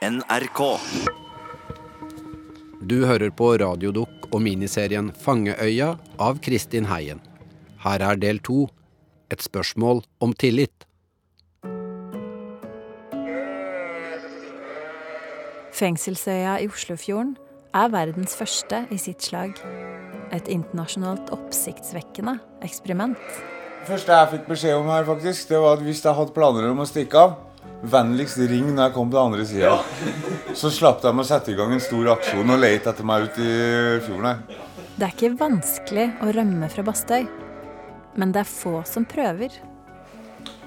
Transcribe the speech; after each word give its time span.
NRK. 0.00 0.60
Du 2.88 3.02
hører 3.04 3.28
på 3.36 3.50
radiodukk 3.60 4.30
og 4.30 4.40
miniserien 4.40 5.10
Fangeøya 5.12 5.90
av 6.16 6.38
Kristin 6.40 6.86
Heien. 6.88 7.20
Her 7.84 8.00
er 8.06 8.16
del 8.16 8.40
to, 8.40 8.62
et 9.28 9.44
spørsmål 9.44 10.00
om 10.24 10.32
tillit. 10.32 10.86
Fengselsøya 15.76 16.56
i 16.64 16.70
Oslofjorden 16.72 17.36
er 17.76 17.92
verdens 17.92 18.32
første 18.40 18.86
i 18.88 18.96
sitt 18.96 19.20
slag. 19.28 19.52
Et 20.32 20.48
internasjonalt 20.48 21.28
oppsiktsvekkende 21.36 22.38
eksperiment. 22.64 23.20
Det 23.84 23.92
første 23.92 24.16
jeg 24.16 24.32
fikk 24.32 24.48
beskjed 24.48 24.80
om 24.80 24.88
her, 24.94 25.04
faktisk, 25.04 25.52
det 25.52 25.60
var 25.60 25.76
at 25.76 25.84
hvis 25.84 26.00
jeg 26.08 26.16
hadde 26.16 26.36
planer 26.40 26.72
om 26.72 26.80
å 26.80 26.88
stikke 26.88 27.20
av, 27.20 27.38
vennligst 27.82 28.40
ring 28.50 28.68
når 28.74 28.88
jeg 28.88 28.94
kom 28.96 29.10
på 29.10 29.16
den 29.16 29.30
andre 29.32 29.46
sida. 29.48 29.76
Så 30.56 30.70
slapp 30.74 31.00
de 31.02 31.12
å 31.12 31.26
sette 31.26 31.52
i 31.52 31.56
gang 31.58 31.72
en 31.72 31.82
stor 31.82 32.12
aksjon 32.16 32.52
og 32.52 32.60
lete 32.60 32.92
etter 32.92 33.06
meg 33.06 33.28
ute 33.28 33.46
i 33.46 33.56
fjorden 34.04 34.28
her. 34.30 34.68
Det 35.00 35.06
er 35.06 35.14
ikke 35.14 35.32
vanskelig 35.40 36.06
å 36.20 36.32
rømme 36.36 36.68
fra 36.68 36.84
Bastøy, 36.84 37.24
men 38.20 38.34
det 38.34 38.42
er 38.42 38.50
få 38.50 38.80
som 38.88 39.06
prøver. 39.08 39.54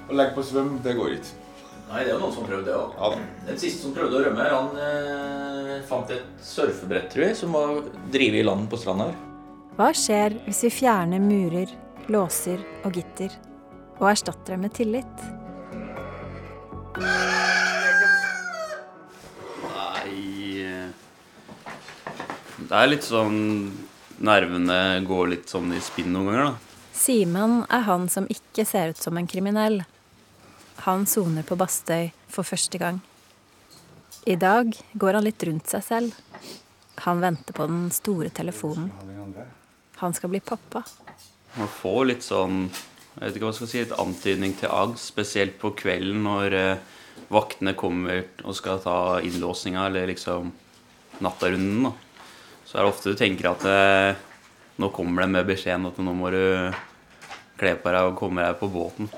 Å 0.08 0.16
legge 0.16 0.34
på 0.34 0.44
svøm, 0.44 0.78
det 0.84 0.96
går 0.98 1.18
ikke. 1.18 1.40
Nei, 1.84 2.00
det 2.00 2.08
er 2.08 2.14
jo 2.16 2.22
noen 2.24 2.34
som 2.34 2.46
prøvde 2.48 2.66
det 2.66 2.74
òg. 2.74 2.96
Ja, 2.98 3.44
Den 3.46 3.60
siste 3.60 3.84
som 3.84 3.94
prøvde 3.94 4.18
å 4.18 4.24
rømme, 4.24 4.48
han 4.50 4.80
eh, 4.80 5.76
fant 5.86 6.10
et 6.10 6.26
surfebrett, 6.42 7.10
tror 7.12 7.28
jeg, 7.28 7.38
som 7.38 7.54
var 7.54 7.84
drevet 8.10 8.40
i 8.40 8.44
land 8.46 8.66
på 8.72 8.80
stranda 8.80 9.10
her. 9.12 9.22
Hva 9.78 9.92
skjer 9.94 10.38
hvis 10.48 10.64
vi 10.66 10.72
fjerner 10.80 11.22
murer, 11.22 11.70
låser 12.10 12.58
og 12.86 12.98
gitter, 12.98 13.32
og 14.00 14.08
erstatter 14.10 14.56
dem 14.56 14.66
med 14.66 14.74
tillit? 14.74 15.26
Nei 16.94 18.62
eh, 20.62 20.90
Det 22.56 22.76
er 22.78 22.86
litt 22.92 23.06
sånn 23.06 23.40
Nervene 24.24 25.02
går 25.02 25.32
litt 25.32 25.50
sånn 25.50 25.72
i 25.74 25.80
spinn 25.82 26.12
noen 26.14 26.26
ganger, 26.30 26.44
da. 26.46 26.54
Simen 26.94 27.64
er 27.66 27.82
han 27.88 28.06
som 28.08 28.28
ikke 28.30 28.64
ser 28.68 28.94
ut 28.94 29.00
som 29.02 29.18
en 29.18 29.26
kriminell. 29.26 29.82
Han 30.86 31.02
soner 31.10 31.42
på 31.42 31.58
Bastøy 31.58 32.12
for 32.30 32.46
første 32.46 32.78
gang. 32.78 33.02
I 34.30 34.38
dag 34.38 34.70
går 34.94 35.18
han 35.18 35.26
litt 35.26 35.42
rundt 35.44 35.66
seg 35.68 35.82
selv. 35.84 36.14
Han 37.02 37.20
venter 37.20 37.52
på 37.58 37.66
den 37.66 37.90
store 37.92 38.30
telefonen. 38.30 38.94
Han 39.98 40.14
skal 40.14 40.30
bli 40.30 40.40
pappa. 40.40 40.84
Man 41.58 41.68
får 41.82 42.04
litt 42.12 42.24
sånn 42.24 42.68
Jeg 43.14 43.28
vet 43.28 43.36
ikke 43.36 43.46
hva 43.46 43.52
jeg 43.52 43.60
skal 43.60 43.70
si, 43.70 43.82
et 43.84 43.98
antydning 44.02 44.54
til 44.58 44.72
angst, 44.74 45.12
spesielt 45.12 45.54
på 45.60 45.70
kvelden 45.78 46.24
når 46.26 46.56
eh, 46.58 46.94
vaktene 47.30 47.76
kommer 47.78 48.24
og 48.42 48.56
skal 48.58 48.80
ta 48.82 48.96
innlåsinga 49.22 49.84
eller 49.86 50.10
liksom 50.10 50.50
nattarunden. 51.22 51.86
da. 51.86 51.92
Så 52.66 52.78
er 52.78 52.82
det 52.82 52.90
ofte 52.90 53.12
du 53.14 53.20
tenker 53.20 53.52
at 53.52 53.68
eh, 53.70 54.24
nå 54.82 54.90
kommer 54.96 55.22
de 55.22 55.30
med 55.36 55.46
beskjeden 55.46 55.86
at 55.86 56.00
nå 56.02 56.16
må 56.18 56.32
du 56.34 56.42
kle 57.60 57.76
på 57.78 57.94
deg 57.94 58.10
og 58.10 58.18
komme 58.18 58.42
deg 58.42 58.58
på 58.58 58.70
båten. 58.74 59.10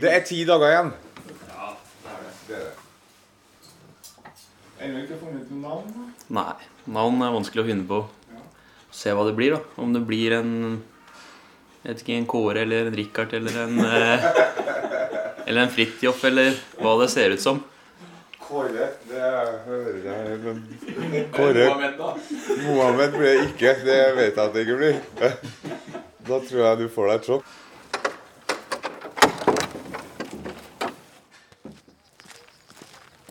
Det 0.00 0.12
er 0.12 0.24
ti 0.28 0.42
dager 0.44 0.74
igjen. 0.74 0.92
Det 1.24 2.60
er 2.60 2.68
det. 2.68 2.76
Ennå 4.80 5.00
ikke 5.06 5.16
funnet 5.20 5.48
noe 5.52 5.64
navn? 5.64 6.12
Nei, 6.32 6.52
navn 6.92 7.24
er 7.24 7.34
vanskelig 7.34 7.64
å 7.64 7.68
finne 7.72 7.88
på. 7.88 8.04
Se 8.92 9.12
hva 9.16 9.24
det 9.28 9.36
blir, 9.38 9.56
da. 9.56 9.64
Om 9.80 9.96
det 9.96 10.04
blir 10.04 10.36
en 10.36 10.52
jeg 11.82 11.94
vet 11.94 12.02
ikke, 12.02 12.16
en 12.18 12.26
Kåre 12.28 12.62
eller 12.66 12.88
en 12.90 12.96
Richard 12.96 13.32
eller 13.34 13.54
en 13.62 13.78
eh, 13.80 14.24
Eller 15.46 15.62
en 15.62 15.72
Fridtjof 15.72 16.24
eller 16.28 16.52
hva 16.78 16.92
det 17.00 17.08
ser 17.10 17.32
ut 17.34 17.40
som. 17.42 17.62
Kåre, 18.38 18.90
det 19.08 19.30
hører 19.64 20.04
jeg 20.04 20.36
men 20.44 20.60
Kåre 21.36 21.70
Mohammed 22.66 23.16
blir 23.16 23.32
det 23.32 23.48
ikke. 23.48 23.74
Det 23.86 23.98
vet 24.18 24.28
jeg 24.28 24.44
at 24.44 24.54
det 24.54 24.66
ikke 24.66 24.78
blir. 24.84 25.00
Da 26.30 26.36
tror 26.44 26.60
jeg 26.62 26.78
du 26.78 26.88
får 26.92 27.08
deg 27.08 27.16
et 27.16 27.26
sjokk. 27.26 27.46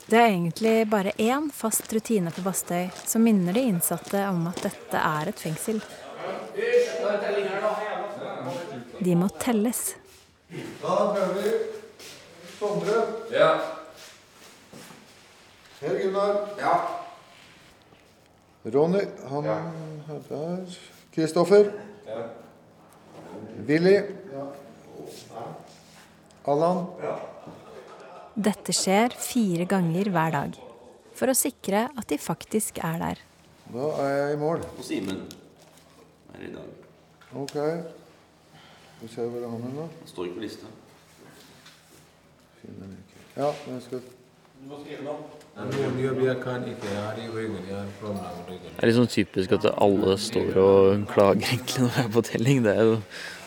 Det 0.10 0.18
er 0.18 0.32
egentlig 0.32 0.88
bare 0.90 1.14
én 1.22 1.52
fast 1.54 1.94
rutine 1.94 2.34
på 2.34 2.42
Bastøy 2.42 2.90
som 3.06 3.22
minner 3.24 3.54
de 3.54 3.62
innsatte 3.70 4.24
om 4.32 4.48
at 4.50 4.64
dette 4.66 4.98
er 5.06 5.30
et 5.30 5.40
fengsel. 5.40 5.78
De 9.00 9.16
må 9.16 9.30
telles. 9.40 9.96
Da 10.82 10.96
prøver 11.14 11.36
vi. 11.40 11.52
Sondre. 12.60 12.96
Ja. 13.32 13.52
Per 15.80 16.00
Gunnar. 16.02 16.40
ja. 16.60 16.74
Ronny. 18.74 19.06
Han 19.32 19.46
er 19.48 20.20
der. 20.28 20.80
Kristoffer. 21.16 21.72
Ja. 22.08 22.26
Willy. 23.68 23.96
Ja. 24.34 24.46
Allan. 26.50 26.84
Ja. 27.04 27.16
Dette 28.50 28.76
skjer 28.76 29.16
fire 29.16 29.66
ganger 29.70 30.12
hver 30.12 30.36
dag. 30.36 30.60
For 31.16 31.32
å 31.32 31.38
sikre 31.38 31.88
at 31.90 32.12
de 32.12 32.20
faktisk 32.20 32.82
er 32.84 33.00
der. 33.02 33.24
Da 33.70 33.88
er 34.04 34.14
jeg 34.18 34.36
i 34.36 34.42
mål. 34.44 34.64
Og 34.76 34.86
Simen 34.86 35.24
er 36.36 36.46
i 36.50 36.52
dag. 36.54 36.70
Ok. 37.40 37.58
Vi 39.02 39.08
ser 39.08 39.30
hvor 39.32 39.48
han 39.48 39.62
hen, 39.64 39.76
nå. 39.76 39.86
Han 40.00 40.08
står 40.08 40.30
ikke 40.30 40.40
på 40.40 40.46
lista. 40.46 40.72
Finner 42.62 42.88
den 42.88 42.98
ikke. 43.00 43.20
Ja, 43.38 43.52
men 43.66 43.78
jeg 43.78 43.84
skal. 43.88 44.08
Det 44.60 44.96
er 48.76 48.90
litt 48.90 48.98
sånn 48.98 49.12
typisk 49.12 49.54
at 49.56 49.68
alle 49.72 50.18
står 50.20 50.58
og 50.60 51.06
klager 51.14 51.48
egentlig 51.48 51.86
når 51.86 51.94
det 51.96 52.04
er 52.04 52.12
på 52.18 52.24
telling. 52.28 52.60
Det 52.66 52.74
er 52.76 52.90
jo 52.90 52.98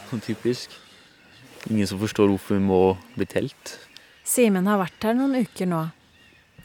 sånn 0.09 0.25
typisk. 0.25 0.79
Ingen 1.69 1.87
som 1.91 2.01
forstår 2.01 2.33
hvorfor 2.33 2.57
vi 2.57 2.65
må 2.65 2.81
bli 3.19 3.29
telt. 3.29 3.77
Simen 4.25 4.67
har 4.71 4.81
vært 4.81 5.05
her 5.05 5.19
noen 5.19 5.37
uker 5.45 5.69
nå. 5.69 5.85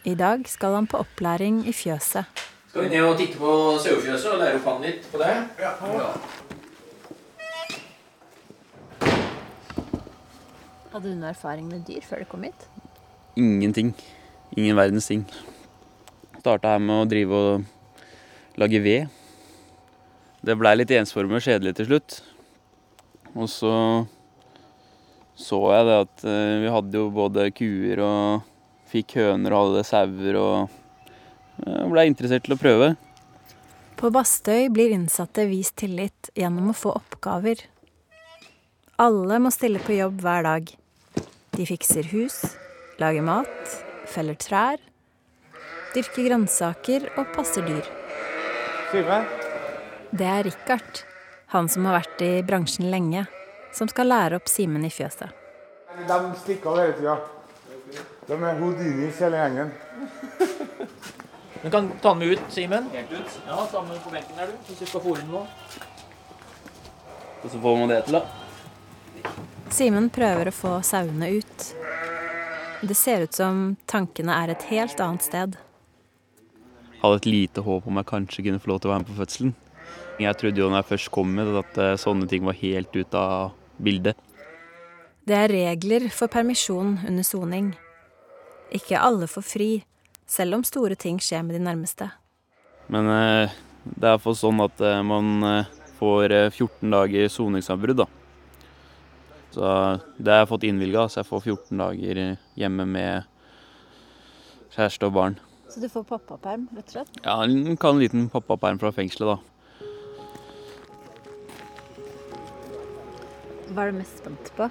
I 0.07 0.15
dag 0.15 0.47
skal 0.47 0.79
han 0.79 0.87
på 0.87 1.03
opplæring 1.03 1.65
i 1.67 1.75
fjøset. 1.75 2.23
Skal 2.71 2.87
vi 2.87 2.95
ned 2.95 3.03
og 3.03 3.17
titte 3.19 3.37
på 3.41 3.51
sauefjøset 3.83 4.31
og 4.31 4.39
lære 4.45 4.61
opp 4.61 4.67
han 4.71 4.83
litt 4.87 5.11
på 5.11 5.19
det? 5.19 5.33
Ja. 5.59 5.75
Hadde 10.97 11.11
du 11.13 11.19
noe 11.19 11.29
erfaring 11.29 11.67
med 11.69 11.83
dyr 11.85 12.01
før 12.01 12.23
du 12.23 12.25
kom 12.25 12.41
hit? 12.47 12.63
Ingenting. 13.37 13.91
Ingen 14.57 14.73
verdens 14.79 15.05
ting. 15.05 15.27
Starta 16.39 16.71
her 16.71 16.79
med 16.81 17.03
å 17.03 17.03
drive 17.05 17.37
og 17.37 18.55
lage 18.57 18.79
ved. 18.81 19.11
Det 20.41 20.55
blei 20.57 20.71
litt 20.79 20.93
ensformig 20.97 21.37
og 21.37 21.45
kjedelig 21.45 21.75
til 21.77 21.89
slutt. 21.91 22.15
Og 23.35 23.45
så 23.45 23.73
så 25.37 25.59
jeg 25.75 25.85
det 25.85 25.99
at 26.07 26.25
eh, 26.25 26.55
vi 26.63 26.73
hadde 26.73 26.97
jo 26.97 27.11
både 27.13 27.45
kuer 27.53 28.01
og 28.01 28.49
fikk 28.89 29.19
høner 29.19 29.53
og 29.53 29.67
hadde 29.67 29.85
sauer 29.85 30.39
og 30.41 30.73
jeg 31.61 31.93
blei 31.93 32.07
interessert 32.09 32.47
til 32.49 32.57
å 32.57 32.59
prøve. 32.63 32.89
På 34.01 34.09
Bastøy 34.17 34.65
blir 34.73 34.97
innsatte 34.97 35.45
vist 35.45 35.77
tillit 35.77 36.33
gjennom 36.33 36.73
å 36.73 36.77
få 36.81 36.97
oppgaver. 36.97 37.61
Alle 38.97 39.37
må 39.45 39.53
stille 39.53 39.77
på 39.85 39.99
jobb 40.01 40.25
hver 40.25 40.49
dag. 40.49 40.77
De 41.57 41.65
fikser 41.65 42.05
hus, 42.11 42.35
lager 43.01 43.23
mat, 43.25 43.71
feller 44.05 44.37
trær, 44.37 44.77
dyrker 45.95 46.27
grønnsaker 46.27 47.07
og 47.17 47.31
passer 47.33 47.65
dyr. 47.65 47.87
Det 50.13 50.27
er 50.27 50.45
Richard, 50.45 51.01
han 51.55 51.65
som 51.65 51.89
har 51.89 51.97
vært 51.97 52.21
i 52.21 52.29
bransjen 52.45 52.91
lenge, 52.93 53.25
som 53.73 53.89
skal 53.89 54.11
lære 54.13 54.37
opp 54.37 54.53
Simen 54.53 54.85
i 54.85 54.93
fjøset. 54.93 55.33
De 55.97 56.21
stikker 56.43 56.69
av 56.69 56.77
hele 56.83 56.95
tida. 57.01 57.17
De 58.27 58.37
er 58.37 58.61
hodinis 58.61 59.25
hele 59.25 59.41
gjengen. 59.41 59.73
Du 61.63 61.71
kan 61.73 61.89
ta 62.03 62.13
den 62.13 62.21
med 62.21 62.37
ut, 62.37 62.49
Simen. 62.53 62.91
Helt 62.93 63.17
ut? 63.17 63.37
Ja, 63.47 63.63
ta 63.65 63.79
den 63.81 63.95
med 63.95 64.03
på 64.05 64.13
benken 64.13 64.37
der, 64.37 64.53
du. 64.53 64.65
Hvis 64.69 64.83
du 64.83 64.85
skal 64.85 65.01
fôre 65.01 65.23
den 65.23 65.33
nå. 65.33 65.47
Og 67.41 67.49
så 67.49 67.57
får 67.65 67.81
man 67.81 67.89
det 67.89 68.03
til, 68.05 68.21
da. 68.21 68.46
Simen 69.73 70.07
prøver 70.13 70.49
å 70.49 70.55
få 70.55 70.73
sauene 70.85 71.29
ut. 71.37 71.63
Det 72.81 72.95
ser 72.95 73.25
ut 73.25 73.35
som 73.35 73.75
tankene 73.89 74.33
er 74.33 74.53
et 74.53 74.65
helt 74.69 74.99
annet 75.03 75.25
sted. 75.25 75.57
Jeg 76.87 77.01
Hadde 77.01 77.19
et 77.19 77.29
lite 77.29 77.63
håp 77.65 77.87
om 77.87 77.99
jeg 77.99 78.09
kanskje 78.09 78.45
kunne 78.47 78.61
få 78.63 78.71
lov 78.71 78.81
til 78.81 78.89
å 78.89 78.93
være 78.93 79.03
med 79.03 79.09
på 79.11 79.17
fødselen. 79.19 79.55
Jeg 80.17 80.39
trodde 80.39 80.63
jo 80.63 80.69
når 80.71 80.81
jeg 80.81 80.89
først 80.91 81.11
kom 81.13 81.35
med 81.37 81.51
at 81.59 81.77
eh, 81.83 81.97
sånne 81.99 82.29
ting 82.31 82.47
var 82.47 82.57
helt 82.57 82.95
ute 82.95 83.21
av 83.21 83.53
bildet. 83.77 84.17
Det 85.27 85.35
er 85.35 85.51
regler 85.51 86.07
for 86.15 86.31
permisjon 86.31 86.97
under 87.05 87.27
soning. 87.27 87.73
Ikke 88.73 88.99
alle 88.99 89.27
får 89.29 89.45
fri, 89.45 89.71
selv 90.27 90.57
om 90.57 90.65
store 90.65 90.97
ting 90.99 91.19
skjer 91.21 91.43
med 91.45 91.59
de 91.59 91.63
nærmeste. 91.67 92.09
Men 92.91 93.11
eh, 93.13 93.57
det 93.83 94.03
er 94.03 94.15
iallfall 94.15 94.39
sånn 94.39 94.63
at 94.65 94.81
eh, 94.81 95.03
man 95.05 95.67
får 95.97 96.31
eh, 96.31 96.49
14 96.51 96.93
dager 96.93 97.29
soningsavbrudd, 97.31 98.03
da. 98.03 98.07
Så 99.57 99.69
det 100.21 100.29
har 100.29 100.43
jeg 100.43 100.49
fått 100.51 100.65
innvilga, 100.67 101.07
så 101.09 101.23
jeg 101.23 101.27
får 101.31 101.45
14 101.49 101.79
dager 101.81 102.19
hjemme 102.61 102.83
med 102.85 103.25
kjæreste 104.75 105.07
og 105.09 105.15
barn. 105.15 105.37
Så 105.67 105.81
du 105.81 105.87
får 105.89 106.03
pappaperm, 106.11 106.67
rett 106.77 106.91
og 106.91 106.93
slett? 106.93 107.17
Ja, 107.25 107.39
en 107.41 107.73
kan 107.81 107.95
en 107.95 108.03
liten 108.03 108.27
pappaperm 108.29 108.77
fra 108.77 108.91
fengselet, 108.93 109.33
da. 109.33 109.37
Hva 113.73 113.87
er 113.87 113.95
du 113.95 113.97
mest 113.97 114.21
spent 114.21 114.53
på? 114.59 114.69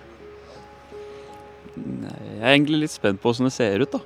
Nei, 1.82 2.14
Jeg 2.22 2.38
er 2.38 2.54
egentlig 2.54 2.84
litt 2.84 2.94
spent 2.94 3.18
på 3.20 3.34
åssen 3.34 3.50
det 3.50 3.56
ser 3.58 3.82
ut, 3.82 3.98
da. 3.98 4.00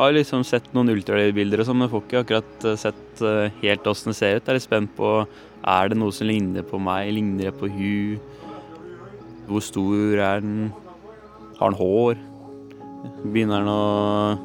Har 0.00 0.14
liksom 0.16 0.40
sett 0.48 0.70
noen 0.72 0.88
ultralydbilder 0.94 1.60
og 1.60 1.66
sånn, 1.68 1.76
men 1.82 1.90
får 1.92 2.00
ikke 2.06 2.20
akkurat 2.22 2.62
eh, 2.64 2.78
sett 2.80 3.20
eh, 3.20 3.52
helt 3.60 3.84
åssen 3.90 4.14
det 4.14 4.16
ser 4.16 4.38
ut. 4.38 4.46
Jeg 4.46 4.48
er 4.48 4.56
litt 4.56 4.64
spent 4.64 4.94
på 4.96 5.28
er 5.60 5.90
det 5.92 5.98
noe 6.00 6.08
som 6.16 6.24
ligner 6.24 6.64
på 6.64 6.80
meg, 6.80 7.12
ligner 7.12 7.50
det 7.50 7.58
på 7.60 7.68
hun? 7.68 8.16
Hvor 9.50 9.60
stor 9.60 10.16
er 10.24 10.40
den? 10.40 10.72
Har 11.58 11.68
den 11.68 11.76
hår? 11.76 12.16
Begynner 13.26 13.60
den 13.60 13.68
å 13.68 14.40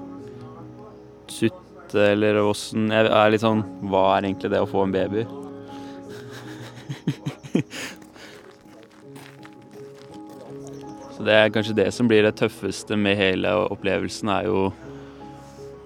sutte, 1.32 2.04
eller 2.04 2.36
åssen 2.44 2.92
Jeg 2.92 3.08
er 3.08 3.32
litt 3.32 3.42
sånn 3.44 3.64
Hva 3.88 4.16
er 4.16 4.24
egentlig 4.28 4.52
det 4.52 4.60
å 4.64 4.68
få 4.68 4.84
en 4.84 4.96
baby? 4.96 5.24
Så 11.16 11.24
det 11.24 11.36
er 11.36 11.54
kanskje 11.56 11.80
det 11.80 11.90
som 11.96 12.08
blir 12.12 12.24
det 12.28 12.36
tøffeste 12.42 12.96
med 13.00 13.16
hele 13.16 13.48
opplevelsen, 13.72 14.28
er 14.36 14.44
jo 14.50 14.60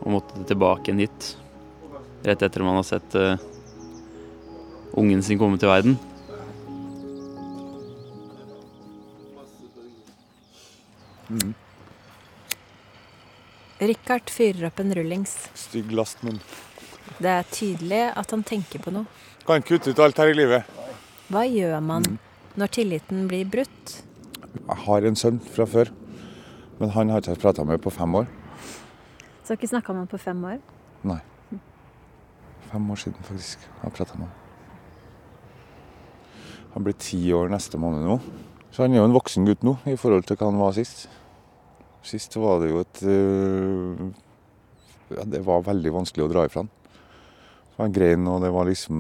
å 0.10 0.18
måtte 0.18 0.44
tilbake 0.50 0.90
igjen 0.90 1.06
hit. 1.06 1.34
Rett 2.26 2.42
etter 2.44 2.66
man 2.66 2.80
har 2.80 2.88
sett 2.88 3.16
uh, 3.16 3.38
ungen 5.00 5.22
sin 5.24 5.40
komme 5.40 5.60
til 5.62 5.70
verden. 5.72 6.00
Richard 13.80 14.32
fyrer 14.34 14.68
opp 14.68 14.82
en 14.82 14.96
rullings. 14.98 15.36
Stygg 15.56 15.94
last, 15.96 16.24
men 16.26 16.42
Det 17.20 17.30
er 17.30 17.46
tydelig 17.54 18.02
at 18.18 18.32
han 18.32 18.44
tenker 18.44 18.82
på 18.84 18.92
noe. 18.92 19.06
kan 19.46 19.62
kutte 19.62 19.90
ut 19.90 20.00
alt 20.00 20.18
her 20.18 20.30
i 20.30 20.36
livet. 20.38 20.66
Hva 21.30 21.46
gjør 21.46 21.80
man 21.82 22.20
når 22.56 22.68
tilliten 22.76 23.28
blir 23.28 23.46
brutt? 23.46 24.02
Jeg 24.54 24.78
har 24.86 25.06
en 25.06 25.16
sønn 25.16 25.40
fra 25.40 25.66
før, 25.66 25.90
men 26.80 26.90
han 26.90 27.10
har 27.10 27.22
jeg 27.22 27.38
ikke 27.38 27.42
prata 27.48 27.64
med 27.66 27.82
på 27.82 27.94
fem 27.94 28.16
år. 28.16 28.28
Så 29.50 29.56
har 29.56 29.58
ikke 29.64 29.68
snakka 29.72 29.94
med 29.96 30.04
han 30.04 30.10
på 30.12 30.18
fem 30.22 30.42
år? 30.46 30.58
Nei. 31.10 31.16
Fem 32.70 32.84
år 32.94 33.00
siden, 33.02 33.24
faktisk. 33.26 33.64
Jeg 33.66 33.82
har 33.82 33.94
prata 33.96 34.14
med 34.20 34.28
han. 34.30 34.36
Han 36.76 36.86
blir 36.86 36.94
ti 37.02 37.18
år 37.34 37.50
neste 37.50 37.82
måned 37.82 38.06
nå. 38.06 38.20
Så 38.70 38.86
han 38.86 38.94
er 38.94 39.02
jo 39.02 39.08
en 39.10 39.16
voksen 39.18 39.50
gutt 39.50 39.66
nå 39.66 39.74
i 39.90 39.98
forhold 39.98 40.30
til 40.30 40.38
hva 40.38 40.52
han 40.52 40.62
var 40.62 40.78
sist. 40.78 41.08
Sist 42.06 42.38
var 42.38 42.62
det 42.62 42.70
jo 42.70 42.84
et 42.84 43.02
øh, 43.10 44.06
Ja, 45.18 45.26
det 45.26 45.42
var 45.50 45.66
veldig 45.66 45.98
vanskelig 45.98 46.28
å 46.28 46.30
dra 46.30 46.46
ifra 46.46 46.68
han. 46.68 46.70
Han 47.82 47.98
grein, 47.98 48.30
og 48.30 48.46
det 48.46 48.54
var 48.54 48.70
liksom 48.70 48.98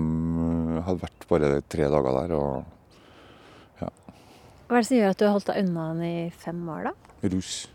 øh, 0.49 0.83
Hadde 0.89 1.05
vært 1.05 1.29
bare 1.29 1.55
tre 1.61 1.93
dager 1.93 2.23
der, 2.23 2.37
og 2.41 3.85
Hva 4.65 4.73
er 4.73 4.81
det 4.81 4.87
som 4.89 4.97
gjør 4.97 5.13
at 5.13 5.21
du 5.21 5.29
har 5.29 5.37
holdt 5.37 5.53
deg 5.53 5.67
unna 5.67 5.91
han 5.93 6.07
i 6.09 6.15
fem 6.33 6.65
år, 6.73 6.89
da? 6.89 7.29
rus. 7.37 7.67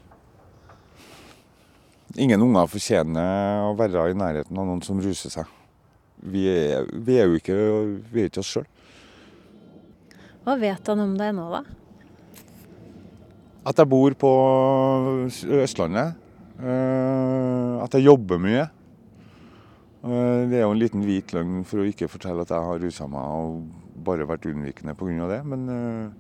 Ingen 2.15 2.43
unger 2.47 2.69
fortjener 2.71 3.65
å 3.67 3.73
være 3.79 4.11
i 4.13 4.15
nærheten 4.19 4.59
av 4.59 4.69
noen 4.69 4.83
som 4.87 5.01
ruser 5.03 5.33
seg. 5.35 5.49
Vi 6.25 6.45
er, 6.47 6.87
vi 6.95 7.17
er 7.19 7.27
jo 7.27 7.41
ikke, 7.41 7.57
vi 8.13 8.23
er 8.23 8.29
ikke 8.31 8.43
oss 8.45 8.53
sjøl. 8.55 8.69
Hva 10.45 10.55
vet 10.61 10.91
han 10.93 11.03
om 11.03 11.17
deg 11.19 11.33
nå, 11.35 11.49
da? 11.51 11.65
At 13.65 13.81
jeg 13.81 13.89
bor 13.91 14.15
på 14.21 14.31
Østlandet. 15.59 16.15
eh, 16.61 17.83
At 17.83 17.97
jeg 17.97 18.05
jobber 18.07 18.39
mye. 18.39 18.69
Eh, 20.05 20.41
Det 20.49 20.59
er 20.61 20.67
jo 20.69 20.71
en 20.73 20.79
liten 20.79 21.03
hvit 21.03 21.33
løgn 21.33 21.65
for 21.65 21.81
å 21.81 21.89
ikke 21.89 22.09
fortelle 22.13 22.43
at 22.45 22.53
jeg 22.53 22.61
har 22.69 22.79
rusa 22.79 23.09
meg 23.09 23.25
og 23.25 23.65
bare 24.05 24.27
vært 24.29 24.47
unnvikende 24.47 24.95
pga. 24.95 25.29
det, 25.29 25.41
men 25.47 25.69
eh, 25.69 26.11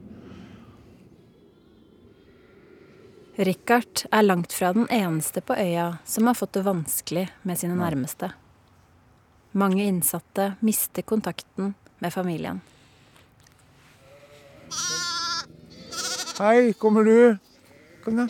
Richard 3.36 4.04
er 4.14 4.22
langt 4.22 4.52
fra 4.54 4.72
den 4.72 4.86
eneste 4.94 5.40
på 5.42 5.56
øya 5.58 5.96
som 6.06 6.28
har 6.30 6.36
fått 6.38 6.54
det 6.54 6.62
vanskelig 6.66 7.24
med 7.42 7.58
sine 7.58 7.74
nærmeste. 7.74 8.30
Mange 9.58 9.82
innsatte 9.86 10.52
mister 10.62 11.02
kontakten 11.02 11.74
med 11.98 12.14
familien. 12.14 12.60
Hei, 16.38 16.72
kommer 16.78 17.04
du? 17.06 17.36
Kom 18.04 18.22
da. 18.22 18.28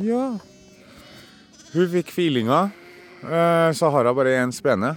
Ja. 0.00 0.24
Hun 1.72 1.88
fikk 1.92 2.12
feelinga. 2.12 2.70
Eh, 3.22 3.72
Så 3.72 3.90
har 3.90 4.04
hun 4.04 4.16
bare 4.16 4.36
én 4.40 4.52
spene 4.52 4.96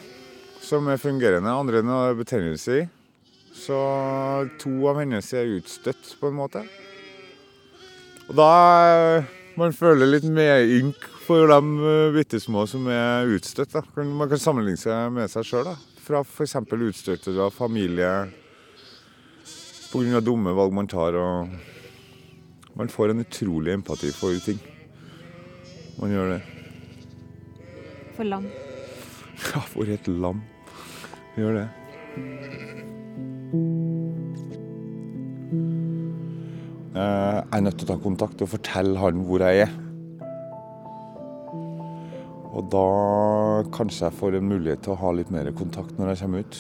som 0.62 0.88
er 0.88 0.98
fungerende. 0.98 1.51
Andre 1.51 1.80
enn 1.80 2.18
betennelse 2.18 2.81
i. 2.83 2.88
Så 3.56 3.80
to 4.60 4.88
av 4.88 5.00
hennes 5.00 5.33
er 5.33 5.57
utstøtt, 5.60 6.15
på 6.19 6.27
en 6.27 6.36
måte. 6.39 6.63
Og 8.30 8.36
da 8.38 8.50
eh, 9.18 9.30
man 9.58 9.74
føler 9.74 10.06
litt 10.06 10.28
medynk 10.30 11.02
for 11.26 11.50
de 11.50 11.88
eh, 11.90 12.12
bitte 12.14 12.40
små 12.42 12.68
som 12.70 12.86
er 12.94 13.30
utstøtt. 13.34 13.74
Da. 13.74 13.81
Man 14.06 14.30
kan 14.30 14.42
sammenligne 14.42 14.78
seg 14.78 15.10
med 15.16 15.31
seg 15.34 15.48
sjøl. 15.50 15.72
Fra 16.06 16.22
f.eks. 16.22 16.56
utstøtte 16.62 17.34
av 17.42 17.54
familie 17.54 18.12
pga. 19.90 20.22
dumme 20.22 20.54
valg 20.54 20.74
man 20.78 20.88
tar. 20.90 21.18
og 21.18 21.50
man 22.80 22.88
får 22.88 23.10
en 23.10 23.20
utrolig 23.26 23.74
empati 23.74 24.12
for 24.14 24.38
ting. 24.46 24.60
Man 26.00 26.14
gjør 26.14 26.36
det. 26.36 26.42
For 28.16 28.24
lam. 28.24 28.46
Ja, 29.50 29.64
for 29.74 29.90
et 29.90 30.08
lam. 30.08 30.44
Gjør 31.36 31.60
det. 31.60 32.88
Jeg 37.00 37.46
er 37.56 37.62
nødt 37.63 37.78
til 37.80 37.88
å 37.88 37.94
ta 37.94 37.96
kontakt 38.04 38.42
og 38.44 38.50
fortelle 38.51 39.00
han 39.00 39.22
hvor 39.28 39.44
jeg 39.46 39.63
er. 39.68 39.78
Og 42.50 42.66
da 42.74 42.88
kanskje 43.72 44.07
jeg 44.07 44.18
får 44.19 44.36
en 44.40 44.50
mulighet 44.50 44.84
til 44.84 44.96
å 44.96 45.00
ha 45.00 45.13
litt 45.16 45.31
mer 45.31 45.48
kontakt 45.56 45.96
når 46.00 46.12
jeg 46.12 46.22
kommer 46.24 46.44
ut. 46.44 46.60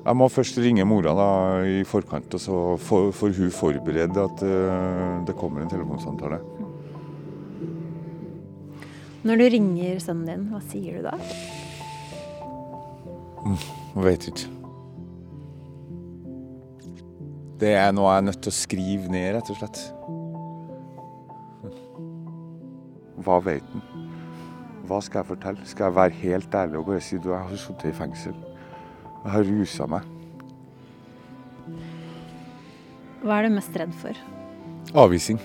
Jeg 0.00 0.16
må 0.16 0.28
først 0.32 0.60
ringe 0.62 0.86
mora 0.88 1.12
da, 1.14 1.28
i 1.66 1.82
forkant, 1.86 2.32
og 2.34 2.40
så 2.40 2.60
får, 2.80 3.34
hun 3.36 3.50
forberede 3.52 4.22
at 4.22 4.44
eh, 4.46 5.18
det 5.28 5.36
kommer 5.38 5.64
en 5.64 5.70
telefonsamtale. 5.70 6.40
Når 9.28 9.42
du 9.42 9.44
ringer 9.56 10.00
sønnen 10.00 10.30
din, 10.30 10.46
hva 10.48 10.62
sier 10.70 10.98
du 10.98 11.10
da? 11.10 11.18
Jeg 13.50 14.08
vet 14.08 14.32
ikke. 14.32 14.59
Det 17.60 17.74
er 17.76 17.90
noe 17.92 18.08
jeg 18.08 18.22
er 18.22 18.24
nødt 18.24 18.40
til 18.40 18.52
å 18.52 18.56
skrive 18.56 19.10
ned, 19.12 19.34
rett 19.36 19.50
og 19.52 19.58
slett. 19.58 19.80
Hva 23.20 23.36
vet 23.44 23.66
han? 23.74 23.84
Hva 24.88 25.00
skal 25.04 25.20
jeg 25.20 25.28
fortelle? 25.28 25.68
Skal 25.68 25.90
jeg 25.90 25.96
være 25.98 26.16
helt 26.22 26.56
ærlig 26.56 26.80
og 26.80 26.88
bare 26.88 27.04
si 27.04 27.18
at 27.20 27.28
jeg 27.28 27.50
har 27.50 27.60
sittet 27.60 27.92
i 27.92 27.98
fengsel? 28.00 28.34
Jeg 29.20 29.34
har 29.34 29.46
rusa 29.50 29.86
meg. 29.92 30.08
Hva 33.20 33.36
er 33.36 33.46
du 33.46 33.56
mest 33.58 33.76
redd 33.76 33.92
for? 34.00 34.24
Avvisning. 35.04 35.38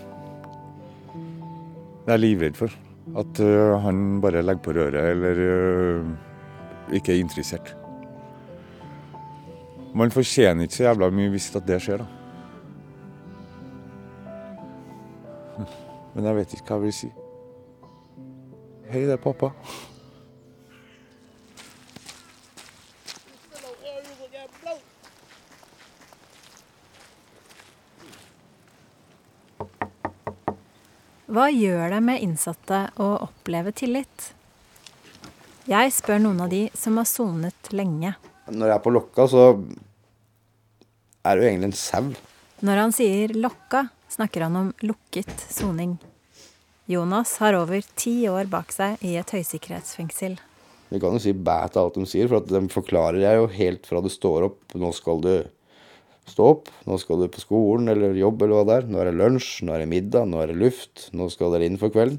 Det 1.11 2.13
er 2.13 2.15
jeg 2.15 2.23
livredd 2.23 2.57
for. 2.57 2.71
At 3.19 3.43
uh, 3.43 3.75
han 3.83 4.21
bare 4.23 4.41
legger 4.45 4.63
på 4.63 4.77
røret 4.79 5.11
eller 5.11 5.41
uh, 5.43 6.95
ikke 6.95 7.11
er 7.11 7.25
interessert. 7.25 7.75
Man 9.95 10.11
fortjener 10.11 10.67
ikke 10.67 10.75
så 10.75 10.83
jævla 10.89 11.07
mye 11.15 11.31
hvis 11.31 11.53
at 11.55 11.63
det 11.67 11.77
skjer, 11.79 12.01
da. 12.03 12.07
Men 16.15 16.27
jeg 16.27 16.35
vet 16.35 16.55
ikke 16.57 16.67
hva 16.67 16.75
jeg 16.75 16.83
vil 16.83 16.95
si. 16.97 17.09
Hei, 18.91 19.05
det 19.07 19.15
er 19.15 19.21
pappa. 19.23 19.53
Hva 31.35 31.49
gjør 31.51 31.89
det 31.95 32.03
med 32.03 32.21
innsatte 32.23 32.83
å 32.99 33.09
oppleve 33.25 33.71
tillit? 33.75 34.29
Jeg 35.67 35.91
spør 35.95 36.19
noen 36.27 36.45
av 36.45 36.51
de 36.51 36.65
som 36.75 36.99
har 36.99 37.07
sonet 37.09 37.71
lenge. 37.75 38.13
Når 38.51 38.69
jeg 38.69 38.75
er 38.75 38.83
på 38.85 38.93
Lokka, 38.93 39.25
så 39.27 39.49
er 41.25 41.39
jo 41.41 41.47
egentlig 41.49 41.71
en 41.71 41.79
sau. 41.79 42.11
Når 42.65 42.81
han 42.81 42.93
sier 42.95 43.33
'lokka', 43.35 43.89
snakker 44.09 44.45
han 44.47 44.55
om 44.55 44.73
lukket 44.81 45.33
soning. 45.49 45.97
Jonas 46.87 47.37
har 47.41 47.57
over 47.57 47.81
ti 47.95 48.27
år 48.29 48.45
bak 48.45 48.71
seg 48.71 49.01
i 49.01 49.15
et 49.17 49.31
høysikkerhetsfengsel. 49.33 50.37
Vi 50.89 50.99
kan 51.01 51.17
jo 51.17 51.19
si 51.19 51.33
bæ 51.33 51.65
til 51.73 51.81
alt 51.81 51.97
de 51.97 52.05
sier, 52.05 52.29
for 52.29 52.37
at 52.43 52.47
de 52.47 52.61
forklarer 52.69 53.23
jeg 53.23 53.39
jo 53.41 53.47
helt 53.47 53.87
fra 53.89 54.01
det 54.05 54.13
står 54.13 54.45
opp. 54.51 54.61
Nå 54.77 54.93
skal 54.93 55.21
du 55.21 55.33
Stå 56.25 56.45
opp, 56.55 56.69
nå 56.89 56.97
skal 56.97 57.19
du 57.21 57.27
på 57.29 57.41
skolen 57.43 57.91
eller 57.91 58.15
jobb 58.17 58.41
eller 58.41 58.57
hva 58.57 58.65
det 58.65 58.77
er. 58.79 58.87
Nå 58.89 59.01
er 59.01 59.11
det 59.11 59.19
lunsj, 59.19 59.49
nå 59.61 59.75
er 59.75 59.83
det 59.83 59.91
middag, 59.91 60.25
nå 60.25 60.39
er 60.41 60.49
det 60.49 60.57
luft. 60.57 61.09
Nå 61.13 61.27
skal 61.29 61.53
dere 61.53 61.67
inn 61.69 61.77
for 61.77 61.93
kvelden. 61.93 62.17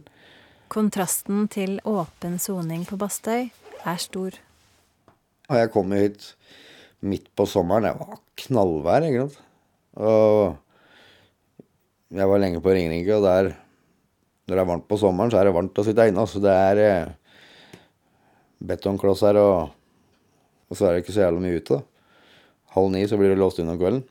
Kontrasten 0.71 1.49
til 1.51 1.81
åpen 1.87 2.39
soning 2.43 2.85
på 2.87 2.99
Bastøy 3.01 3.49
er 3.83 3.99
stor. 4.03 4.39
Jeg 5.51 5.73
kom 5.75 5.91
hit 5.95 6.33
midt 7.09 7.29
på 7.37 7.47
sommeren. 7.49 7.87
Det 7.87 7.95
var 8.01 8.21
knallvær, 8.43 9.07
sant. 9.17 9.43
Og 9.97 10.57
jeg 12.17 12.29
var 12.31 12.43
lenge 12.43 12.61
på 12.63 12.75
Ringerike, 12.75 13.17
og 13.17 13.25
der 13.27 13.55
Når 14.47 14.55
det 14.55 14.63
er 14.63 14.69
varmt 14.69 14.87
på 14.87 14.97
sommeren, 14.97 15.31
så 15.31 15.41
er 15.41 15.49
det 15.49 15.57
varmt 15.57 15.79
å 15.79 15.83
sitte 15.83 16.05
inne. 16.07 16.23
Altså 16.23 16.39
det 16.39 16.53
er 16.55 16.79
eh, 16.79 17.09
betongklosser, 18.63 19.35
og, 19.43 19.73
og 20.71 20.79
så 20.79 20.87
er 20.87 20.93
det 20.95 21.01
ikke 21.03 21.15
så 21.17 21.25
jævlig 21.25 21.43
mye 21.43 21.59
ute, 21.59 21.75
da. 21.81 21.81
Halv 22.77 22.93
ni 22.95 23.03
så 23.11 23.19
blir 23.19 23.33
det 23.33 23.41
låst 23.41 23.59
inn 23.59 23.73
om 23.73 23.81
kvelden. 23.81 24.05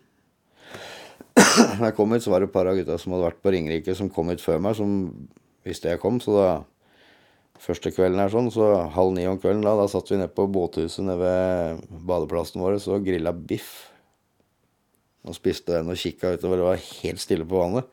Når 1.78 1.86
jeg 1.86 1.96
kom 1.96 2.12
hit, 2.12 2.25
så 2.25 2.34
var 2.34 2.44
det 2.44 2.50
et 2.50 2.56
par 2.58 2.68
av 2.68 2.75
gutta 2.75 3.00
som 3.00 3.16
hadde 3.16 3.30
vært 3.30 3.40
på 3.46 3.54
Ringerike, 3.56 3.96
som 3.96 4.12
kom 4.12 4.34
hit 4.34 4.44
før 4.44 4.60
meg, 4.66 4.75
som 4.75 4.92
visste 5.64 5.94
jeg 5.94 6.02
kom. 6.04 6.20
Så 6.20 6.36
da 6.36 6.50
første 7.62 7.92
kvelden 7.94 8.22
her 8.22 8.32
sånn, 8.34 8.52
så 8.54 8.70
halv 8.94 9.16
ni 9.16 9.26
om 9.30 9.40
kvelden, 9.42 9.64
da, 9.66 9.76
da 9.80 9.88
satt 9.90 10.12
vi 10.12 10.20
nede 10.20 10.34
på 10.36 10.48
båthuset 10.52 11.06
nede 11.06 11.20
ved 11.22 12.00
badeplassen 12.08 12.64
vår 12.64 12.80
og 12.80 13.06
grilla 13.06 13.34
biff. 13.36 13.92
Og 15.26 15.38
spiste 15.38 15.74
den 15.74 15.90
og 15.90 15.98
kikka 15.98 16.36
utover. 16.36 16.60
Det 16.60 16.68
var 16.68 16.82
helt 17.02 17.22
stille 17.24 17.48
på 17.50 17.58
vannet. 17.58 17.88